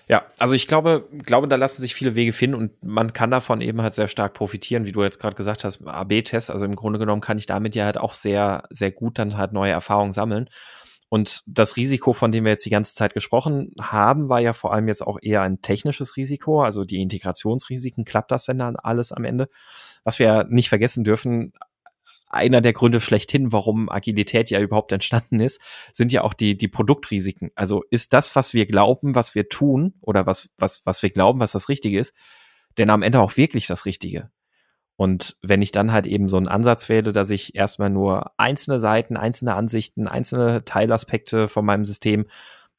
[0.08, 3.60] Ja, also ich glaube, glaube, da lassen sich viele Wege finden und man kann davon
[3.60, 6.50] eben halt sehr stark profitieren, wie du jetzt gerade gesagt hast, AB-Test.
[6.50, 9.52] Also im Grunde genommen kann ich damit ja halt auch sehr, sehr gut dann halt
[9.52, 10.48] neue Erfahrungen sammeln.
[11.08, 14.72] Und das Risiko, von dem wir jetzt die ganze Zeit gesprochen haben, war ja vor
[14.72, 18.04] allem jetzt auch eher ein technisches Risiko, also die Integrationsrisiken.
[18.04, 19.48] Klappt das denn dann alles am Ende?
[20.04, 21.52] Was wir nicht vergessen dürfen,
[22.28, 25.60] einer der Gründe schlechthin, warum Agilität ja überhaupt entstanden ist,
[25.92, 27.50] sind ja auch die, die Produktrisiken.
[27.54, 31.40] Also ist das, was wir glauben, was wir tun oder was, was, was wir glauben,
[31.40, 32.14] was das Richtige ist,
[32.78, 34.30] denn am Ende auch wirklich das Richtige?
[34.96, 38.80] Und wenn ich dann halt eben so einen Ansatz wähle, dass ich erstmal nur einzelne
[38.80, 42.26] Seiten, einzelne Ansichten, einzelne Teilaspekte von meinem System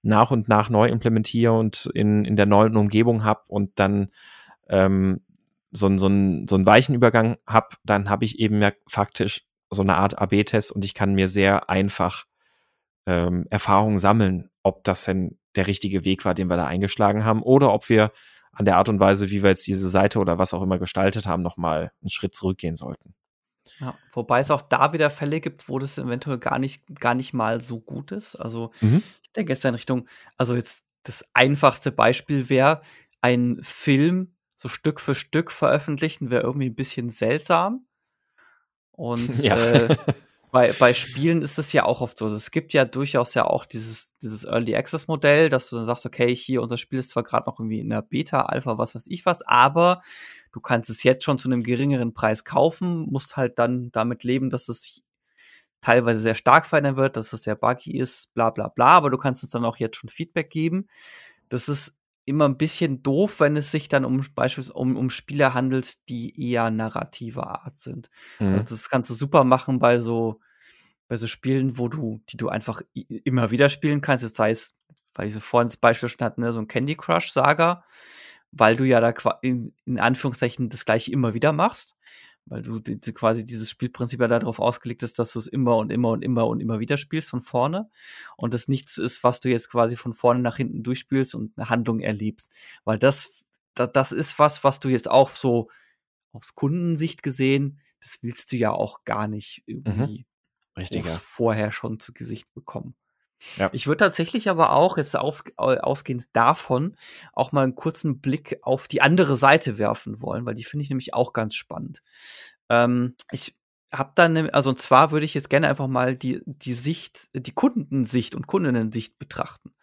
[0.02, 4.10] nach und nach neu implementiere und in, in der neuen Umgebung habe und dann
[4.68, 5.22] ähm,
[5.78, 9.82] so, so, einen, so einen weichen Übergang habe, dann habe ich eben ja faktisch so
[9.82, 12.26] eine Art AB-Test und ich kann mir sehr einfach
[13.06, 17.42] ähm, Erfahrungen sammeln, ob das denn der richtige Weg war, den wir da eingeschlagen haben,
[17.42, 18.12] oder ob wir
[18.52, 21.28] an der Art und Weise, wie wir jetzt diese Seite oder was auch immer gestaltet
[21.28, 23.14] haben, nochmal einen Schritt zurückgehen sollten.
[23.80, 27.34] Ja, wobei es auch da wieder Fälle gibt, wo das eventuell gar nicht, gar nicht
[27.34, 28.36] mal so gut ist.
[28.36, 29.04] Also mhm.
[29.24, 30.08] ich denke jetzt in Richtung,
[30.38, 32.82] also jetzt das einfachste Beispiel wäre
[33.22, 37.86] ein Film, so Stück für Stück veröffentlichen, wäre irgendwie ein bisschen seltsam.
[38.92, 39.56] Und ja.
[39.56, 39.96] äh,
[40.52, 42.26] bei, bei Spielen ist es ja auch oft so.
[42.26, 45.86] Also es gibt ja durchaus ja auch dieses, dieses Early Access Modell, dass du dann
[45.86, 48.96] sagst, okay, hier, unser Spiel ist zwar gerade noch irgendwie in der Beta, Alpha, was
[48.96, 50.02] weiß ich was, aber
[50.52, 54.50] du kannst es jetzt schon zu einem geringeren Preis kaufen, musst halt dann damit leben,
[54.50, 55.04] dass es
[55.82, 59.18] teilweise sehr stark verändern wird, dass es sehr buggy ist, bla bla bla, aber du
[59.18, 60.88] kannst uns dann auch jetzt schon Feedback geben.
[61.50, 61.97] Das ist
[62.28, 66.52] immer ein bisschen doof, wenn es sich dann um beispielsweise um, um Spiele handelt, die
[66.52, 68.10] eher narrativer Art sind.
[68.40, 68.56] Mhm.
[68.56, 70.40] Also das kannst du super machen bei so
[71.08, 74.26] bei so Spielen, wo du, die du einfach immer wieder spielen kannst.
[74.26, 74.76] Jetzt sei es,
[75.14, 77.86] weil ich so vorhin das Beispiel schon hatte, ne, so ein Candy Crush Saga,
[78.52, 81.96] weil du ja da in, in Anführungszeichen das gleiche immer wieder machst
[82.50, 85.92] weil du die, quasi dieses Spielprinzip ja darauf ausgelegt ist, dass du es immer und
[85.92, 87.90] immer und immer und immer wieder spielst von vorne
[88.38, 91.70] und das nichts ist, was du jetzt quasi von vorne nach hinten durchspielst und eine
[91.70, 92.52] Handlung erlebst,
[92.84, 93.32] weil das
[93.76, 95.70] das ist was, was du jetzt auch so
[96.32, 99.76] aus Kundensicht gesehen, das willst du ja auch gar nicht Mhm.
[99.86, 100.26] irgendwie
[100.78, 101.12] Richtig, ja.
[101.12, 102.96] vorher schon zu Gesicht bekommen.
[103.58, 103.70] Ja.
[103.72, 106.96] Ich würde tatsächlich aber auch, jetzt auf, au- ausgehend davon,
[107.34, 110.90] auch mal einen kurzen Blick auf die andere Seite werfen wollen, weil die finde ich
[110.90, 112.02] nämlich auch ganz spannend.
[112.70, 113.56] Ähm, ich
[113.92, 117.30] habe dann, nem- also und zwar würde ich jetzt gerne einfach mal die, die Sicht,
[117.34, 119.74] die Kundensicht und Kundinnensicht betrachten.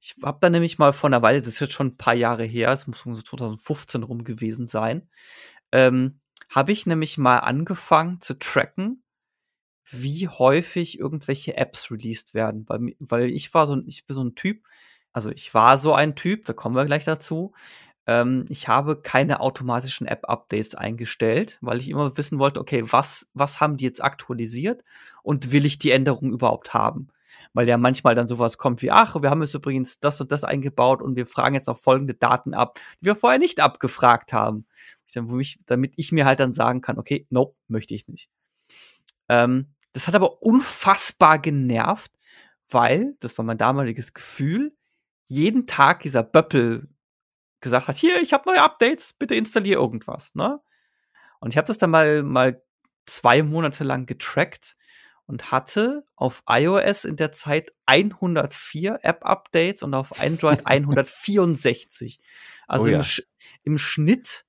[0.00, 2.44] Ich habe dann nämlich mal vor einer Weile, das ist jetzt schon ein paar Jahre
[2.44, 5.08] her, es muss so 2015 rum gewesen sein,
[5.72, 6.20] ähm,
[6.50, 9.02] habe ich nämlich mal angefangen zu tracken,
[9.90, 12.64] wie häufig irgendwelche Apps released werden.
[12.68, 14.64] Weil, weil ich war so ein, ich bin so ein Typ,
[15.12, 17.52] also ich war so ein Typ, da kommen wir gleich dazu.
[18.06, 23.60] Ähm, ich habe keine automatischen App-Updates eingestellt, weil ich immer wissen wollte, okay, was, was
[23.60, 24.82] haben die jetzt aktualisiert
[25.22, 27.08] und will ich die Änderung überhaupt haben?
[27.54, 30.44] Weil ja manchmal dann sowas kommt wie, ach, wir haben jetzt übrigens das und das
[30.44, 34.66] eingebaut und wir fragen jetzt noch folgende Daten ab, die wir vorher nicht abgefragt haben.
[35.06, 38.30] Ich dann, mich, damit ich mir halt dann sagen kann, okay, nope, möchte ich nicht.
[39.28, 42.12] Ähm, das hat aber unfassbar genervt,
[42.68, 44.76] weil, das war mein damaliges Gefühl,
[45.24, 46.88] jeden Tag dieser Böppel
[47.60, 50.60] gesagt hat, hier, ich habe neue Updates, bitte installier irgendwas, ne?
[51.40, 52.62] Und ich habe das dann mal, mal
[53.06, 54.76] zwei Monate lang getrackt
[55.26, 62.20] und hatte auf iOS in der Zeit 104 App-Updates und auf Android 164.
[62.68, 62.96] Also Oh ja.
[62.96, 63.22] im, Sch
[63.64, 64.44] im Schnitt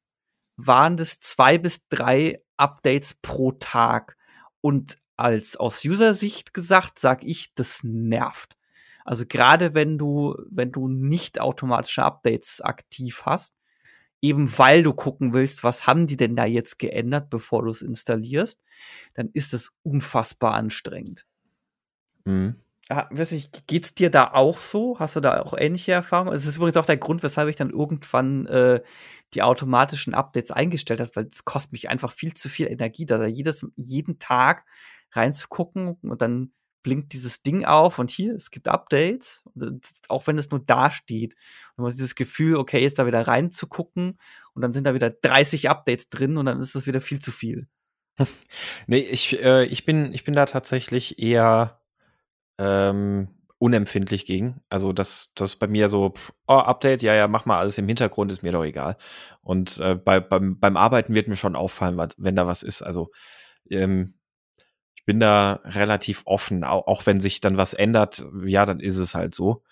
[0.56, 4.18] waren das zwei bis drei Updates pro Tag.
[4.62, 8.58] Und als aus User-Sicht gesagt, sag ich, das nervt.
[9.06, 13.56] Also gerade wenn du, wenn du nicht automatische Updates aktiv hast,
[14.22, 17.82] eben weil du gucken willst, was haben die denn da jetzt geändert, bevor du es
[17.82, 18.62] installierst,
[19.14, 21.26] dann ist es unfassbar anstrengend.
[22.24, 22.56] Mhm.
[22.90, 25.00] Ah, weiß nicht, geht's dir da auch so?
[25.00, 26.34] Hast du da auch ähnliche Erfahrungen?
[26.36, 28.82] Es ist übrigens auch der Grund, weshalb ich dann irgendwann äh,
[29.34, 33.26] die automatischen Updates eingestellt habe, weil es kostet mich einfach viel zu viel Energie, da
[33.26, 34.66] jedes, jeden Tag
[35.14, 36.52] reinzugucken und dann
[36.84, 39.80] blinkt dieses Ding auf und hier, es gibt Updates, das-
[40.10, 41.36] auch wenn es nur da steht.
[41.78, 44.20] Und man dieses Gefühl, okay, jetzt da wieder reinzugucken
[44.54, 47.32] und dann sind da wieder 30 Updates drin und dann ist es wieder viel zu
[47.32, 47.68] viel.
[48.88, 51.80] Nee, ich, äh, ich, bin, ich bin da tatsächlich eher
[52.58, 53.30] ähm,
[53.60, 54.62] unempfindlich gegen.
[54.70, 56.14] Also das, das ist bei mir so,
[56.48, 58.98] oh, Update, ja, ja, mach mal alles im Hintergrund, ist mir doch egal.
[59.42, 62.82] Und äh, bei, beim, beim Arbeiten wird mir schon auffallen, wenn da was ist.
[62.82, 63.12] Also
[63.70, 64.16] ähm,
[64.96, 68.98] ich bin da relativ offen, auch, auch wenn sich dann was ändert, ja, dann ist
[68.98, 69.64] es halt so.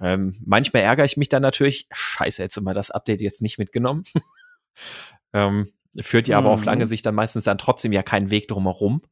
[0.00, 4.04] Ähm, manchmal ärgere ich mich dann natürlich, scheiße, hätte mal das Update jetzt nicht mitgenommen.
[5.32, 6.66] ähm, führt ja aber auf Mhm.
[6.66, 9.02] lange Sicht dann meistens dann trotzdem ja keinen Weg drumherum.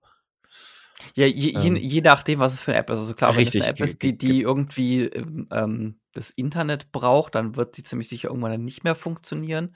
[1.17, 1.77] Ja, je, je, Ähm.
[1.77, 2.99] je nachdem, was es für eine App ist.
[2.99, 6.93] Also klar, wenn Richtig, es eine App ist, die, die irgendwie ähm, ähm, das Internet
[6.93, 9.75] braucht, dann wird sie ziemlich sicher irgendwann dann nicht mehr funktionieren.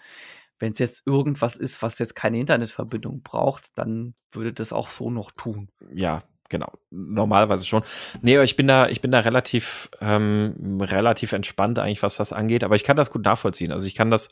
[0.59, 5.11] Wenn es jetzt irgendwas ist, was jetzt keine Internetverbindung braucht, dann würde das auch so
[5.11, 5.71] noch tun.
[5.95, 6.71] Ja, genau.
[6.91, 7.85] Normalerweise schon.
[8.21, 12.35] Nee, aber ich bin da, ich bin da relativ, ähm, relativ entspannt eigentlich, was das
[12.35, 12.65] angeht.
[12.65, 13.73] Aber ich kann das gut nachvollziehen.
[13.73, 14.29] Also ich kann das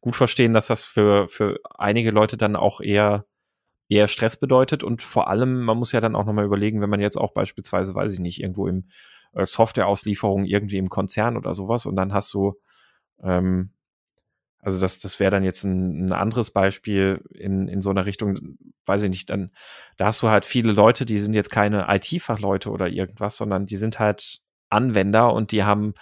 [0.00, 3.24] gut verstehen, dass das für, für einige Leute dann auch eher,
[3.92, 4.82] eher Stress bedeutet.
[4.82, 7.94] Und vor allem, man muss ja dann auch nochmal überlegen, wenn man jetzt auch beispielsweise,
[7.94, 8.84] weiß ich nicht, irgendwo im
[9.34, 12.54] äh, Softwareauslieferung irgendwie im Konzern oder sowas und dann hast du,
[13.22, 13.70] ähm,
[14.60, 18.58] also das, das wäre dann jetzt ein, ein anderes Beispiel in, in so einer Richtung,
[18.86, 19.50] weiß ich nicht, dann,
[19.96, 23.76] da hast du halt viele Leute, die sind jetzt keine IT-Fachleute oder irgendwas, sondern die
[23.76, 24.40] sind halt
[24.70, 25.94] Anwender und die haben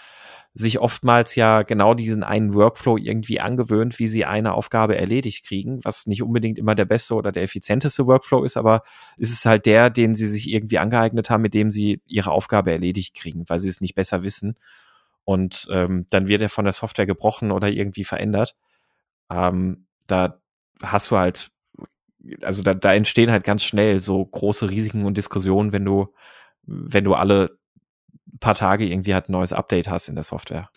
[0.53, 5.81] sich oftmals ja genau diesen einen Workflow irgendwie angewöhnt, wie sie eine Aufgabe erledigt kriegen,
[5.85, 8.83] was nicht unbedingt immer der beste oder der effizienteste Workflow ist, aber
[9.17, 12.73] es ist halt der, den sie sich irgendwie angeeignet haben, mit dem sie ihre Aufgabe
[12.73, 14.57] erledigt kriegen, weil sie es nicht besser wissen.
[15.25, 18.57] Und ähm, dann wird er von der Software gebrochen oder irgendwie verändert.
[19.31, 20.41] Ähm, da
[20.83, 21.53] hast du halt,
[22.43, 26.13] also da, da entstehen halt ganz schnell so große Risiken und Diskussionen, wenn du,
[26.65, 27.60] wenn du alle
[28.41, 30.71] paar Tage irgendwie halt ein neues Update hast in der Software.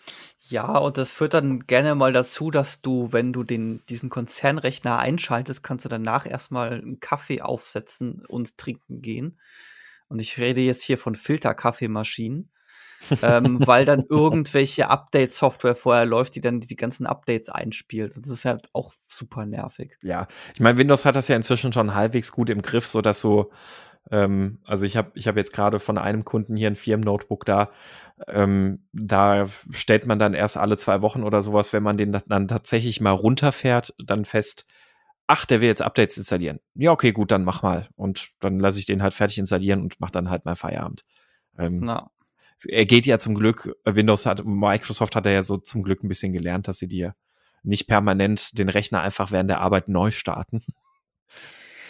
[0.48, 4.98] Ja, und das führt dann gerne mal dazu, dass du, wenn du den, diesen Konzernrechner
[4.98, 9.40] einschaltest, kannst du danach erstmal einen Kaffee aufsetzen und trinken gehen.
[10.08, 12.50] Und ich rede jetzt hier von Filterkaffeemaschinen,
[13.22, 18.16] ähm, weil dann irgendwelche Update-Software vorher läuft, die dann die ganzen Updates einspielt.
[18.16, 19.96] Und das ist halt auch super nervig.
[20.02, 23.20] Ja, ich meine, Windows hat das ja inzwischen schon halbwegs gut im Griff, so dass
[23.20, 23.50] so,
[24.10, 27.70] ähm, also ich habe ich hab jetzt gerade von einem Kunden hier ein Firmen-Notebook da,
[28.28, 32.48] ähm, da stellt man dann erst alle zwei Wochen oder sowas, wenn man den dann
[32.48, 34.66] tatsächlich mal runterfährt, dann fest,
[35.26, 36.60] ach, der will jetzt Updates installieren.
[36.74, 37.88] Ja, okay, gut, dann mach mal.
[37.96, 41.02] Und dann lasse ich den halt fertig installieren und mach dann halt mal Feierabend.
[41.58, 42.10] Ähm, Na,
[42.68, 46.08] er geht ja zum Glück, Windows hat, Microsoft hat er ja so zum Glück ein
[46.08, 47.14] bisschen gelernt, dass sie dir
[47.62, 50.62] nicht permanent den Rechner einfach während der Arbeit neu starten.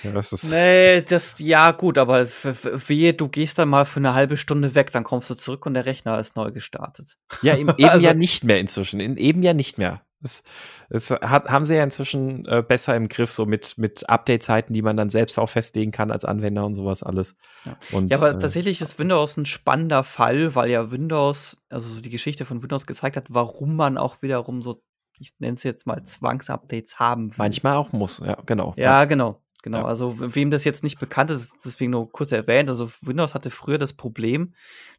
[0.04, 4.14] Ja, das ist nee, das, ja, gut, aber wehe, du gehst dann mal für eine
[4.14, 7.16] halbe Stunde weg, dann kommst du zurück und der Rechner ist neu gestartet.
[7.42, 9.00] Ja, eben, eben also, ja nicht mehr inzwischen.
[9.00, 10.02] In, eben ja nicht mehr.
[10.24, 10.42] Das,
[10.88, 14.80] das hat, haben sie ja inzwischen äh, besser im Griff, so mit, mit Update-Zeiten, die
[14.80, 17.36] man dann selbst auch festlegen kann als Anwender und sowas alles.
[17.66, 21.90] Ja, und, ja aber äh, tatsächlich ist Windows ein spannender Fall, weil ja Windows, also
[21.90, 24.82] so die Geschichte von Windows gezeigt hat, warum man auch wiederum so,
[25.18, 27.36] ich nenne es jetzt mal Zwangsupdates haben will.
[27.36, 28.72] Manchmal auch muss, ja, genau.
[28.78, 29.04] Ja, ja.
[29.04, 29.43] genau.
[29.64, 29.84] Genau, ja.
[29.86, 32.68] also wem das jetzt nicht bekannt ist, deswegen nur kurz erwähnt.
[32.68, 34.52] Also Windows hatte früher das Problem,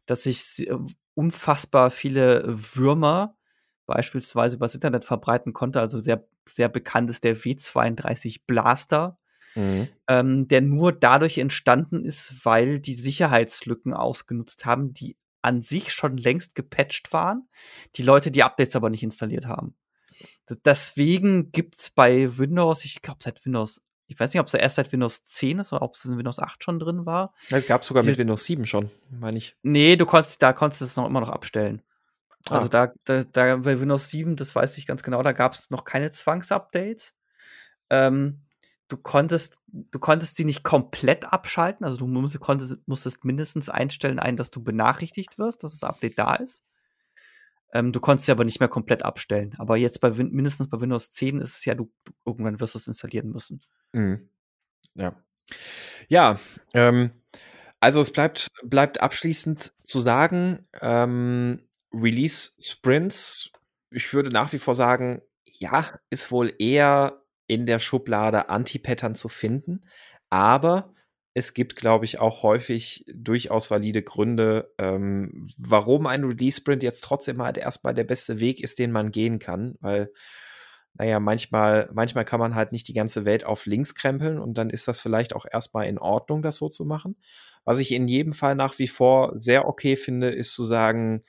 [0.06, 0.76] dass sich äh,
[1.14, 3.36] unfassbar viele Würmer
[3.86, 5.78] beispielsweise übers Internet verbreiten konnte.
[5.78, 9.20] Also sehr, sehr bekannt ist der W32 Blaster,
[9.54, 9.86] mhm.
[10.08, 16.16] ähm, der nur dadurch entstanden ist, weil die Sicherheitslücken ausgenutzt haben, die an sich schon
[16.16, 17.48] längst gepatcht waren,
[17.94, 19.76] die Leute die Updates aber nicht installiert haben.
[20.64, 24.76] Deswegen gibt es bei Windows, ich glaube seit Windows, ich weiß nicht, ob es erst
[24.76, 27.32] seit Windows 10 ist oder ob es in Windows 8 schon drin war.
[27.50, 29.56] Es gab sogar mit Windows 7 schon, meine ich.
[29.62, 31.82] Nee, du konntest, da konntest du es noch immer noch abstellen.
[32.48, 32.68] Also ah.
[32.68, 35.84] da, da, da bei Windows 7, das weiß ich ganz genau, da gab es noch
[35.84, 37.14] keine Zwangsupdates.
[37.90, 38.42] Ähm,
[38.88, 44.20] du konntest, du konntest sie nicht komplett abschalten, also du musst, konntest, musstest mindestens einstellen,
[44.20, 46.64] ein, dass du benachrichtigt wirst, dass das Update da ist.
[47.76, 49.54] Ähm, du konntest sie aber nicht mehr komplett abstellen.
[49.58, 52.78] Aber jetzt bei mindestens bei Windows 10 ist es ja, du, du irgendwann wirst du
[52.78, 53.60] es installieren müssen.
[53.92, 54.30] Mhm.
[54.94, 55.22] Ja.
[56.08, 56.40] Ja,
[56.72, 57.10] ähm,
[57.78, 63.52] also es bleibt, bleibt abschließend zu sagen, ähm, Release Sprints,
[63.90, 69.28] ich würde nach wie vor sagen, ja, ist wohl eher in der Schublade Anti-Pattern zu
[69.28, 69.84] finden,
[70.30, 70.94] aber
[71.36, 77.42] es gibt, glaube ich, auch häufig durchaus valide Gründe, ähm, warum ein Release-Sprint jetzt trotzdem
[77.42, 80.10] halt erstmal der beste Weg ist, den man gehen kann, weil
[80.94, 84.70] naja, manchmal, manchmal kann man halt nicht die ganze Welt auf links krempeln und dann
[84.70, 87.16] ist das vielleicht auch erstmal in Ordnung, das so zu machen.
[87.66, 91.20] Was ich in jedem Fall nach wie vor sehr okay finde, ist zu sagen,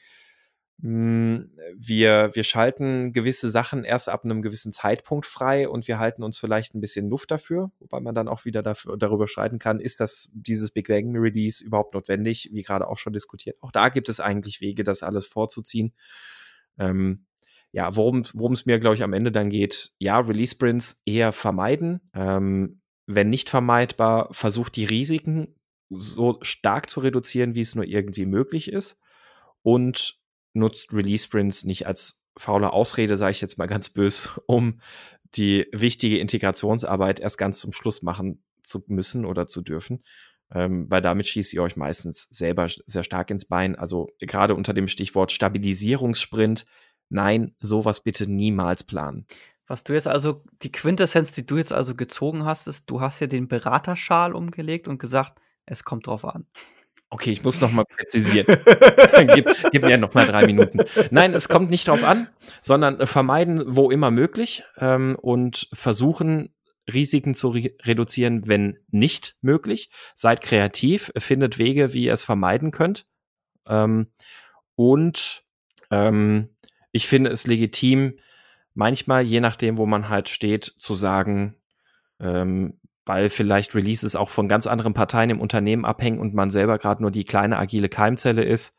[0.80, 6.38] wir, wir schalten gewisse Sachen erst ab einem gewissen Zeitpunkt frei und wir halten uns
[6.38, 10.00] vielleicht ein bisschen Luft dafür, wobei man dann auch wieder dafür, darüber streiten kann, ist
[10.00, 13.58] das dieses Big Bang Release überhaupt notwendig, wie gerade auch schon diskutiert.
[13.62, 15.94] Auch da gibt es eigentlich Wege, das alles vorzuziehen.
[16.78, 17.26] Ähm,
[17.72, 21.32] ja, worum worum es mir, glaube ich, am Ende dann geht, ja, Release Sprints eher
[21.32, 22.02] vermeiden.
[22.14, 25.56] Ähm, wenn nicht vermeidbar, versucht die Risiken
[25.90, 29.00] so stark zu reduzieren, wie es nur irgendwie möglich ist.
[29.64, 30.20] Und
[30.58, 34.80] nutzt Release Sprints nicht als faule Ausrede, sage ich jetzt mal ganz bös, um
[35.36, 40.04] die wichtige Integrationsarbeit erst ganz zum Schluss machen zu müssen oder zu dürfen.
[40.54, 43.76] Ähm, weil damit schießt ihr euch meistens selber sehr stark ins Bein.
[43.76, 46.66] Also gerade unter dem Stichwort Stabilisierungssprint,
[47.10, 49.26] nein, sowas bitte niemals planen.
[49.68, 53.20] Was du jetzt also, die Quintessenz, die du jetzt also gezogen hast, ist, du hast
[53.20, 56.46] ja den Beraterschal umgelegt und gesagt, es kommt drauf an.
[57.10, 58.46] Okay, ich muss noch mal präzisieren.
[59.34, 60.82] gib, gib, mir noch mal drei Minuten.
[61.10, 62.28] Nein, es kommt nicht drauf an,
[62.62, 66.54] sondern vermeiden, wo immer möglich ähm, und versuchen,
[66.92, 69.90] Risiken zu re reduzieren, wenn nicht möglich.
[70.16, 73.06] Seid kreativ, findet Wege, wie ihr es vermeiden könnt.
[73.68, 74.08] Ähm,
[74.76, 75.44] und
[75.92, 76.50] ähm,
[76.92, 78.20] ich finde es legitim,
[78.74, 81.56] manchmal, je nachdem, wo man halt steht, zu sagen,
[82.20, 86.78] ähm, weil vielleicht Releases auch von ganz anderen Parteien im Unternehmen abhängen und man selber
[86.78, 88.78] gerade nur die kleine agile Keimzelle ist.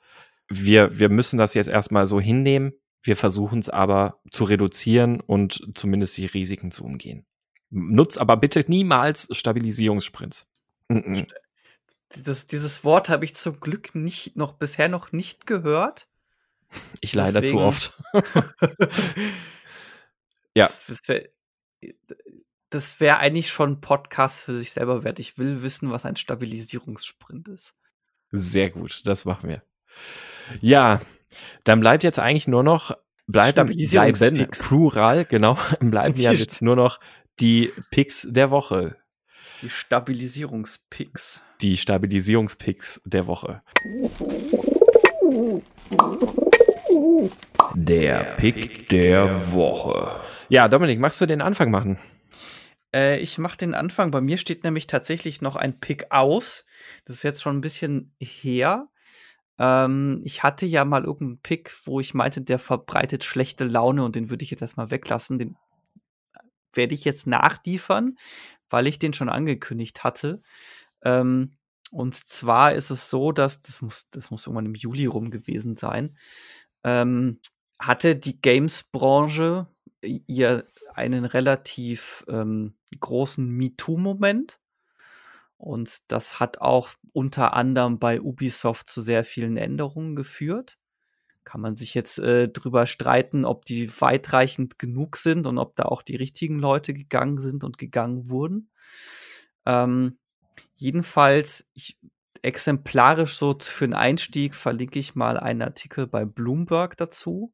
[0.48, 2.72] Wir, wir müssen das jetzt erstmal so hinnehmen.
[3.02, 7.26] Wir versuchen es aber zu reduzieren und zumindest die Risiken zu umgehen.
[7.70, 10.50] Nutz aber bitte niemals Stabilisierungssprints.
[12.08, 16.08] Das, dieses Wort habe ich zum Glück nicht noch bisher noch nicht gehört.
[17.00, 18.02] Ich leider Deswegen, zu oft.
[20.54, 20.64] ja.
[20.66, 21.28] Das, das wär,
[22.70, 25.18] das wäre eigentlich schon ein Podcast für sich selber wert.
[25.18, 27.74] Ich will wissen, was ein Stabilisierungssprint ist.
[28.30, 29.62] Sehr gut, das machen wir.
[30.60, 31.00] Ja,
[31.64, 32.96] dann bleibt jetzt eigentlich nur noch
[33.26, 37.00] bleiben, bleiben plural, genau, bleiben ja jetzt nur noch
[37.40, 38.96] die Picks der Woche.
[39.62, 41.42] Die Stabilisierungspicks.
[41.60, 43.62] Die Stabilisierungspicks der Woche.
[47.74, 50.12] Der Pick der Woche.
[50.48, 51.98] Ja, Dominik, magst du den Anfang machen?
[52.94, 54.10] Äh, ich mache den Anfang.
[54.10, 56.64] Bei mir steht nämlich tatsächlich noch ein Pick aus.
[57.04, 58.88] Das ist jetzt schon ein bisschen her.
[59.58, 64.16] Ähm, ich hatte ja mal irgendeinen Pick, wo ich meinte, der verbreitet schlechte Laune und
[64.16, 65.38] den würde ich jetzt erstmal weglassen.
[65.38, 65.56] Den
[66.72, 68.16] werde ich jetzt nachliefern,
[68.70, 70.42] weil ich den schon angekündigt hatte.
[71.02, 71.56] Ähm,
[71.90, 75.74] und zwar ist es so, dass das muss, das muss irgendwann im Juli rum gewesen
[75.74, 76.16] sein.
[76.84, 77.40] Ähm,
[77.80, 79.68] hatte die Games-Branche
[80.02, 84.60] ihr einen relativ ähm, großen MeToo-Moment.
[85.56, 90.78] Und das hat auch unter anderem bei Ubisoft zu sehr vielen Änderungen geführt.
[91.44, 95.84] Kann man sich jetzt äh, drüber streiten, ob die weitreichend genug sind und ob da
[95.84, 98.70] auch die richtigen Leute gegangen sind und gegangen wurden.
[99.66, 100.18] Ähm,
[100.74, 101.98] jedenfalls, ich,
[102.42, 107.52] exemplarisch so für einen Einstieg verlinke ich mal einen Artikel bei Bloomberg dazu.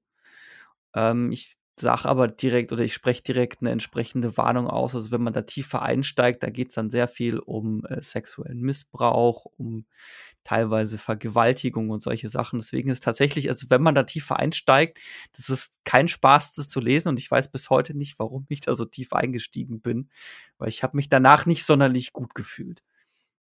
[0.94, 4.94] Ähm, ich sage aber direkt oder ich spreche direkt eine entsprechende Warnung aus.
[4.94, 8.60] Also wenn man da tiefer einsteigt, da geht es dann sehr viel um äh, sexuellen
[8.60, 9.84] Missbrauch, um
[10.44, 12.60] teilweise Vergewaltigung und solche Sachen.
[12.60, 14.98] Deswegen ist tatsächlich, also wenn man da tiefer einsteigt,
[15.36, 18.60] das ist kein Spaß, das zu lesen und ich weiß bis heute nicht, warum ich
[18.60, 20.10] da so tief eingestiegen bin,
[20.58, 22.82] weil ich habe mich danach nicht sonderlich gut gefühlt.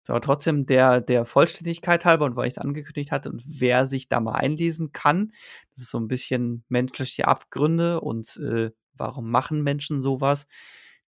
[0.09, 4.09] Aber trotzdem der, der Vollständigkeit halber und weil ich es angekündigt hatte und wer sich
[4.09, 5.33] da mal einlesen kann,
[5.75, 10.47] das ist so ein bisschen menschliche Abgründe und äh, warum machen Menschen sowas,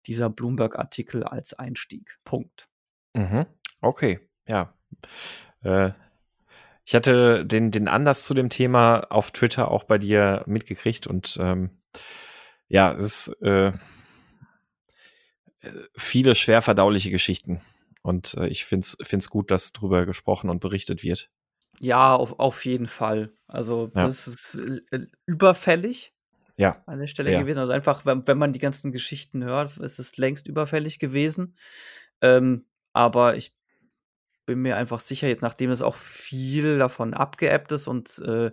[0.07, 2.17] dieser Bloomberg-Artikel als Einstieg.
[2.25, 2.67] Punkt.
[3.13, 3.45] Mhm.
[3.81, 4.73] Okay, ja.
[5.63, 5.91] Äh,
[6.83, 11.37] ich hatte den, den Anlass zu dem Thema auf Twitter auch bei dir mitgekriegt und
[11.39, 11.69] ähm,
[12.67, 13.73] ja, es ist äh, äh
[15.95, 17.61] viele schwer verdauliche Geschichten
[18.01, 21.29] und äh, ich finde es gut, dass drüber gesprochen und berichtet wird.
[21.79, 23.33] Ja, auf, auf jeden Fall.
[23.47, 24.05] Also, ja.
[24.05, 24.55] das ist
[24.91, 26.13] äh, überfällig.
[26.57, 26.83] Ja.
[26.85, 27.39] An der Stelle sehr.
[27.39, 27.59] gewesen.
[27.59, 31.55] Also einfach, wenn, wenn man die ganzen Geschichten hört, ist es längst überfällig gewesen.
[32.21, 33.55] Ähm, aber ich
[34.45, 38.51] bin mir einfach sicher, jetzt nachdem es auch viel davon abgeebbt ist und äh,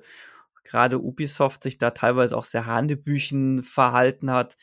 [0.65, 4.57] gerade Ubisoft sich da teilweise auch sehr Hanebüchen verhalten hat,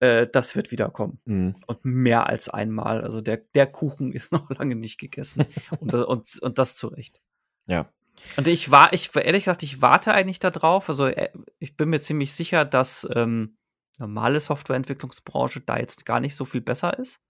[0.00, 1.20] äh, das wird wiederkommen.
[1.24, 1.56] Mhm.
[1.66, 3.02] Und mehr als einmal.
[3.02, 5.46] Also der, der Kuchen ist noch lange nicht gegessen.
[5.80, 7.20] und, das, und, und das zu Recht.
[7.66, 7.90] Ja.
[8.36, 10.88] Und ich war, ich ehrlich gesagt, ich warte eigentlich darauf.
[10.88, 13.56] Also äh, ich bin mir ziemlich sicher, dass ähm,
[13.98, 17.20] normale Softwareentwicklungsbranche da jetzt gar nicht so viel besser ist.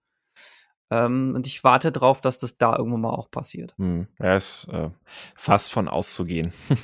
[0.91, 3.75] Ähm, und ich warte darauf, dass das da irgendwann mal auch passiert.
[3.77, 4.07] Hm.
[4.19, 4.91] Ja, ist äh,
[5.35, 6.53] fast von auszugehen.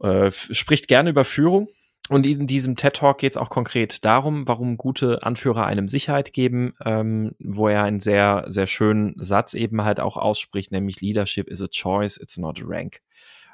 [0.01, 1.69] äh, äh, spricht gerne über Führung
[2.09, 6.33] und in diesem TED Talk geht es auch konkret darum, warum gute Anführer einem Sicherheit
[6.33, 11.47] geben, ähm, wo er einen sehr, sehr schönen Satz eben halt auch ausspricht, nämlich Leadership
[11.47, 13.01] is a choice, it's not a rank.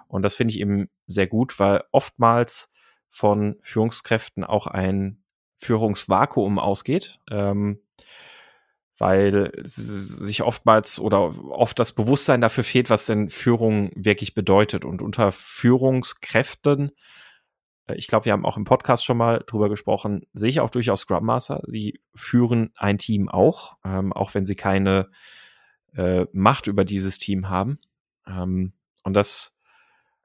[0.08, 2.72] Und das finde ich eben sehr gut, weil oftmals
[3.10, 5.24] von Führungskräften auch ein
[5.58, 7.80] Führungsvakuum ausgeht, ähm,
[8.98, 14.84] weil sich oftmals oder oft das Bewusstsein dafür fehlt, was denn Führung wirklich bedeutet.
[14.84, 16.92] Und unter Führungskräften
[17.96, 21.02] ich glaube, wir haben auch im Podcast schon mal drüber gesprochen, sehe ich auch durchaus
[21.02, 21.62] Scrum Master.
[21.68, 25.10] Sie führen ein Team auch, ähm, auch wenn sie keine
[25.96, 27.80] äh, Macht über dieses Team haben.
[28.28, 28.74] Ähm,
[29.04, 29.58] und das,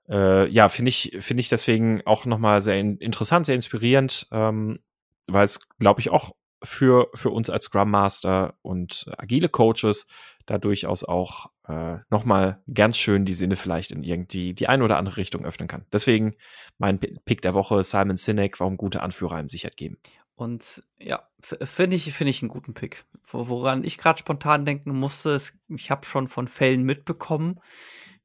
[0.08, 4.80] äh, ja, finde ich, finde ich deswegen auch nochmal sehr in interessant, sehr inspirierend, ähm,
[5.26, 10.06] weil es, glaube ich, auch für, für uns als Scrum Master und agile Coaches
[10.46, 14.98] da durchaus auch äh, nochmal ganz schön die Sinne vielleicht in irgendwie die eine oder
[14.98, 15.84] andere Richtung öffnen kann.
[15.92, 16.36] Deswegen
[16.78, 19.96] mein Pick der Woche, Simon Sinek, warum gute Anführer einem Sicherheit geben.
[20.36, 23.04] Und ja, finde ich, finde ich einen guten Pick.
[23.30, 27.58] Woran ich gerade spontan denken musste, ist, ich habe schon von Fällen mitbekommen,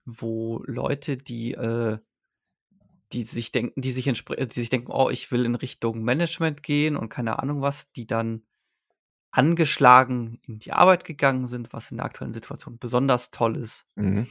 [0.06, 1.98] wo Leute, die, äh,
[3.14, 6.96] die sich denken, die sich, die sich denken, oh, ich will in Richtung Management gehen
[6.96, 8.44] und keine Ahnung was, die dann
[9.32, 13.86] angeschlagen in die Arbeit gegangen sind, was in der aktuellen Situation besonders toll ist.
[13.96, 14.28] Mhm.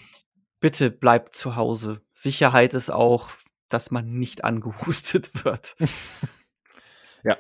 [0.61, 2.03] Bitte bleibt zu Hause.
[2.12, 3.30] Sicherheit ist auch,
[3.68, 5.76] dass man nicht angehustet wird.
[7.24, 7.36] ja.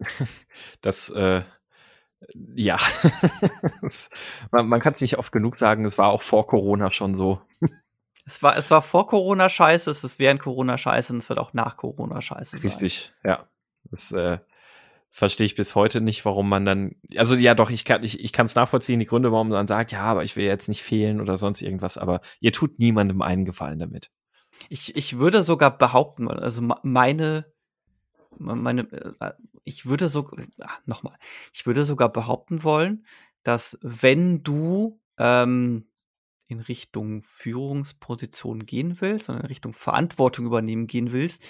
[0.80, 1.42] Das, äh,
[2.54, 2.78] ja.
[4.50, 7.42] man, man kann es nicht oft genug sagen, es war auch vor Corona schon so.
[8.26, 11.38] Es war, es war vor Corona scheiße, es ist während Corona scheiße und es wird
[11.38, 12.70] auch nach Corona scheiße sein.
[12.70, 13.48] Richtig, ja.
[13.90, 14.38] Das, äh,
[15.14, 18.36] verstehe ich bis heute nicht, warum man dann, also ja doch, ich kann ich, ich
[18.36, 21.36] es nachvollziehen, die Gründe, warum man sagt, ja, aber ich will jetzt nicht fehlen oder
[21.36, 24.10] sonst irgendwas, aber ihr tut niemandem einen Gefallen damit.
[24.68, 27.46] Ich, ich würde sogar behaupten, also meine,
[28.38, 28.90] meine,
[29.20, 30.28] äh, ich würde so,
[30.84, 31.16] nochmal,
[31.52, 33.06] ich würde sogar behaupten wollen,
[33.44, 35.86] dass wenn du ähm,
[36.48, 41.44] in Richtung Führungsposition gehen willst, sondern in Richtung Verantwortung übernehmen gehen willst,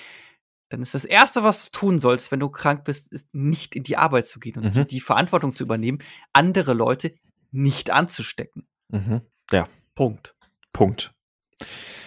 [0.75, 3.85] dann ist das Erste, was du tun sollst, wenn du krank bist, ist nicht in
[3.85, 4.87] die Arbeit zu gehen und mhm.
[4.89, 5.99] die, Verantwortung zu übernehmen,
[6.33, 7.15] andere Leute
[7.53, 8.67] nicht anzustecken.
[8.89, 9.21] Mhm.
[9.53, 9.69] Ja.
[9.95, 10.35] Punkt.
[10.73, 11.15] Punkt.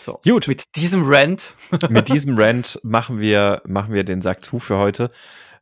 [0.01, 0.49] So, Gut.
[0.49, 1.55] Mit diesem Rant.
[1.89, 5.11] mit diesem Rant machen wir, machen wir den Sack zu für heute.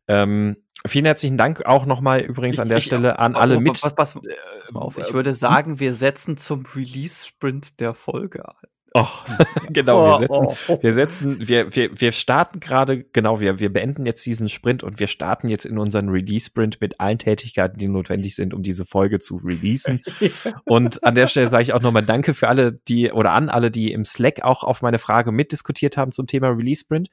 [0.07, 3.79] Ähm, vielen herzlichen Dank auch nochmal übrigens an der ich, Stelle an alle mit.
[3.79, 4.97] Pass, pass, pass auf.
[4.97, 8.55] Ich würde sagen, wir setzen zum Release-Sprint der Folge an.
[8.97, 9.07] Oh,
[9.71, 14.25] genau, wir setzen, wir setzen, wir, wir, wir starten gerade, genau, wir, wir beenden jetzt
[14.25, 18.53] diesen Sprint und wir starten jetzt in unseren Release-Sprint mit allen Tätigkeiten, die notwendig sind,
[18.53, 20.01] um diese Folge zu releasen.
[20.63, 23.69] und an der Stelle sage ich auch nochmal Danke für alle, die, oder an alle,
[23.69, 27.09] die im Slack auch auf meine Frage mitdiskutiert haben zum Thema Release-Sprint.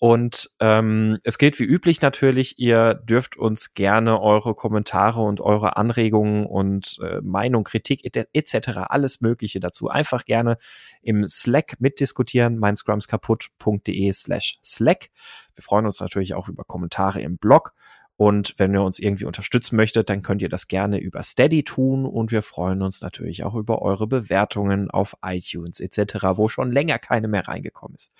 [0.00, 5.76] Und ähm, es gilt wie üblich natürlich, ihr dürft uns gerne eure Kommentare und eure
[5.76, 8.28] Anregungen und äh, Meinung, Kritik etc.
[8.32, 10.56] Et alles Mögliche dazu einfach gerne
[11.02, 15.10] im Slack mitdiskutieren, meinscrumskaputt.de slash Slack.
[15.54, 17.74] Wir freuen uns natürlich auch über Kommentare im Blog.
[18.14, 22.04] Und wenn ihr uns irgendwie unterstützen möchtet, dann könnt ihr das gerne über Steady tun.
[22.04, 26.98] Und wir freuen uns natürlich auch über eure Bewertungen auf iTunes etc., wo schon länger
[26.98, 28.12] keine mehr reingekommen ist.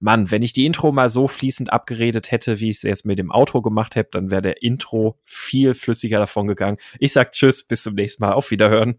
[0.00, 3.18] Mann, wenn ich die Intro mal so fließend abgeredet hätte, wie ich es jetzt mit
[3.18, 6.78] dem Outro gemacht habe, dann wäre der Intro viel flüssiger davon gegangen.
[6.98, 8.32] Ich sag Tschüss, bis zum nächsten Mal.
[8.32, 8.98] Auf Wiederhören.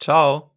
[0.00, 0.52] Ciao.